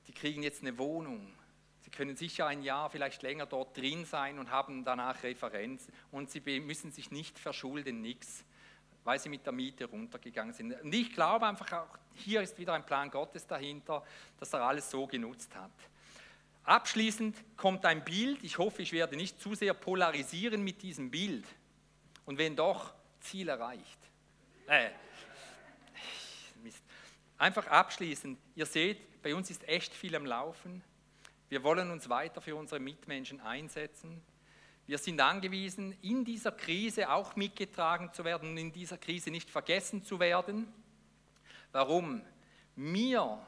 [0.07, 1.33] Die kriegen jetzt eine Wohnung.
[1.81, 6.29] Sie können sicher ein Jahr, vielleicht länger dort drin sein und haben danach Referenz und
[6.31, 8.43] sie müssen sich nicht verschulden, nichts
[9.05, 10.73] weil sie mit der Miete runtergegangen sind.
[10.81, 14.03] Und ich glaube einfach auch, hier ist wieder ein Plan Gottes dahinter,
[14.39, 15.71] dass er alles so genutzt hat.
[16.63, 18.43] Abschließend kommt ein Bild.
[18.43, 21.45] Ich hoffe, ich werde nicht zu sehr polarisieren mit diesem Bild.
[22.25, 22.94] Und wenn doch,
[23.25, 23.99] Ziel erreicht.
[24.67, 24.89] Äh,
[26.63, 26.83] Mist.
[27.37, 28.39] Einfach abschließend.
[28.55, 30.83] Ihr seht, bei uns ist echt viel am Laufen.
[31.49, 34.21] Wir wollen uns weiter für unsere Mitmenschen einsetzen.
[34.87, 39.49] Wir sind angewiesen, in dieser Krise auch mitgetragen zu werden und in dieser Krise nicht
[39.49, 40.71] vergessen zu werden.
[41.71, 42.21] Warum?
[42.75, 43.39] Mir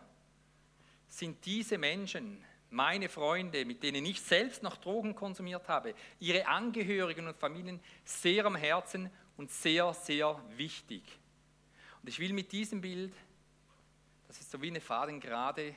[1.08, 7.28] sind diese Menschen, meine Freunde, mit denen ich selbst noch Drogen konsumiert habe, ihre Angehörigen
[7.28, 11.04] und Familien sehr am Herzen und sehr, sehr wichtig.
[12.02, 13.14] Und ich will mit diesem Bild,
[14.28, 15.76] das ist so wie eine Faden gerade,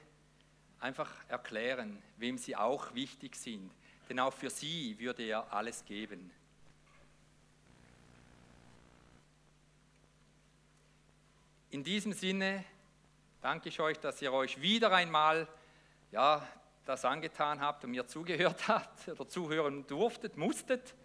[0.80, 3.70] einfach erklären, wem sie auch wichtig sind
[4.10, 6.32] denn auch für sie würde er alles geben.
[11.70, 12.64] In diesem Sinne
[13.40, 15.46] danke ich euch, dass ihr euch wieder einmal
[16.10, 16.44] ja,
[16.84, 20.96] das angetan habt und mir zugehört habt oder zuhören durftet, musstet.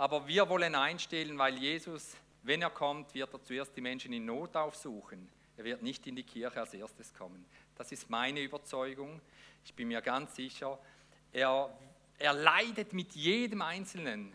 [0.00, 4.24] Aber wir wollen einstellen, weil Jesus, wenn er kommt, wird er zuerst die Menschen in
[4.24, 5.28] Not aufsuchen.
[5.58, 7.44] Er wird nicht in die Kirche als erstes kommen.
[7.76, 9.20] Das ist meine Überzeugung.
[9.62, 10.78] Ich bin mir ganz sicher,
[11.32, 11.70] er
[12.18, 14.34] er leidet mit jedem Einzelnen.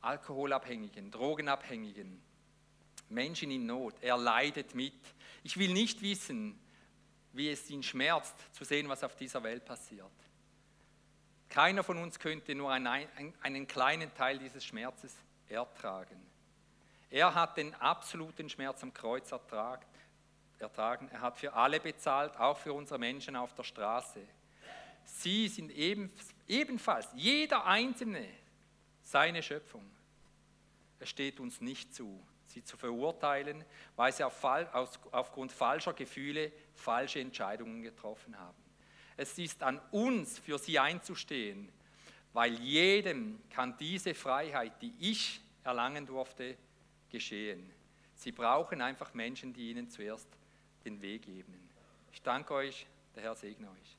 [0.00, 2.18] Alkoholabhängigen, Drogenabhängigen,
[3.10, 3.96] Menschen in Not.
[4.00, 4.94] Er leidet mit.
[5.42, 6.58] Ich will nicht wissen,
[7.34, 10.10] wie es ihn schmerzt, zu sehen, was auf dieser Welt passiert.
[11.48, 12.86] Keiner von uns könnte nur einen,
[13.40, 15.16] einen kleinen Teil dieses Schmerzes
[15.48, 16.20] ertragen.
[17.10, 19.86] Er hat den absoluten Schmerz am Kreuz ertragen.
[21.10, 24.20] Er hat für alle bezahlt, auch für unsere Menschen auf der Straße.
[25.04, 25.70] Sie sind
[26.46, 28.28] ebenfalls, jeder Einzelne,
[29.02, 29.90] seine Schöpfung.
[30.98, 33.64] Es steht uns nicht zu, sie zu verurteilen,
[33.96, 38.67] weil sie aufgrund falscher Gefühle falsche Entscheidungen getroffen haben.
[39.18, 41.68] Es ist an uns, für sie einzustehen,
[42.32, 46.56] weil jedem kann diese Freiheit, die ich erlangen durfte,
[47.10, 47.68] geschehen.
[48.14, 50.28] Sie brauchen einfach Menschen, die ihnen zuerst
[50.84, 51.68] den Weg ebnen.
[52.12, 53.97] Ich danke euch, der Herr segne euch.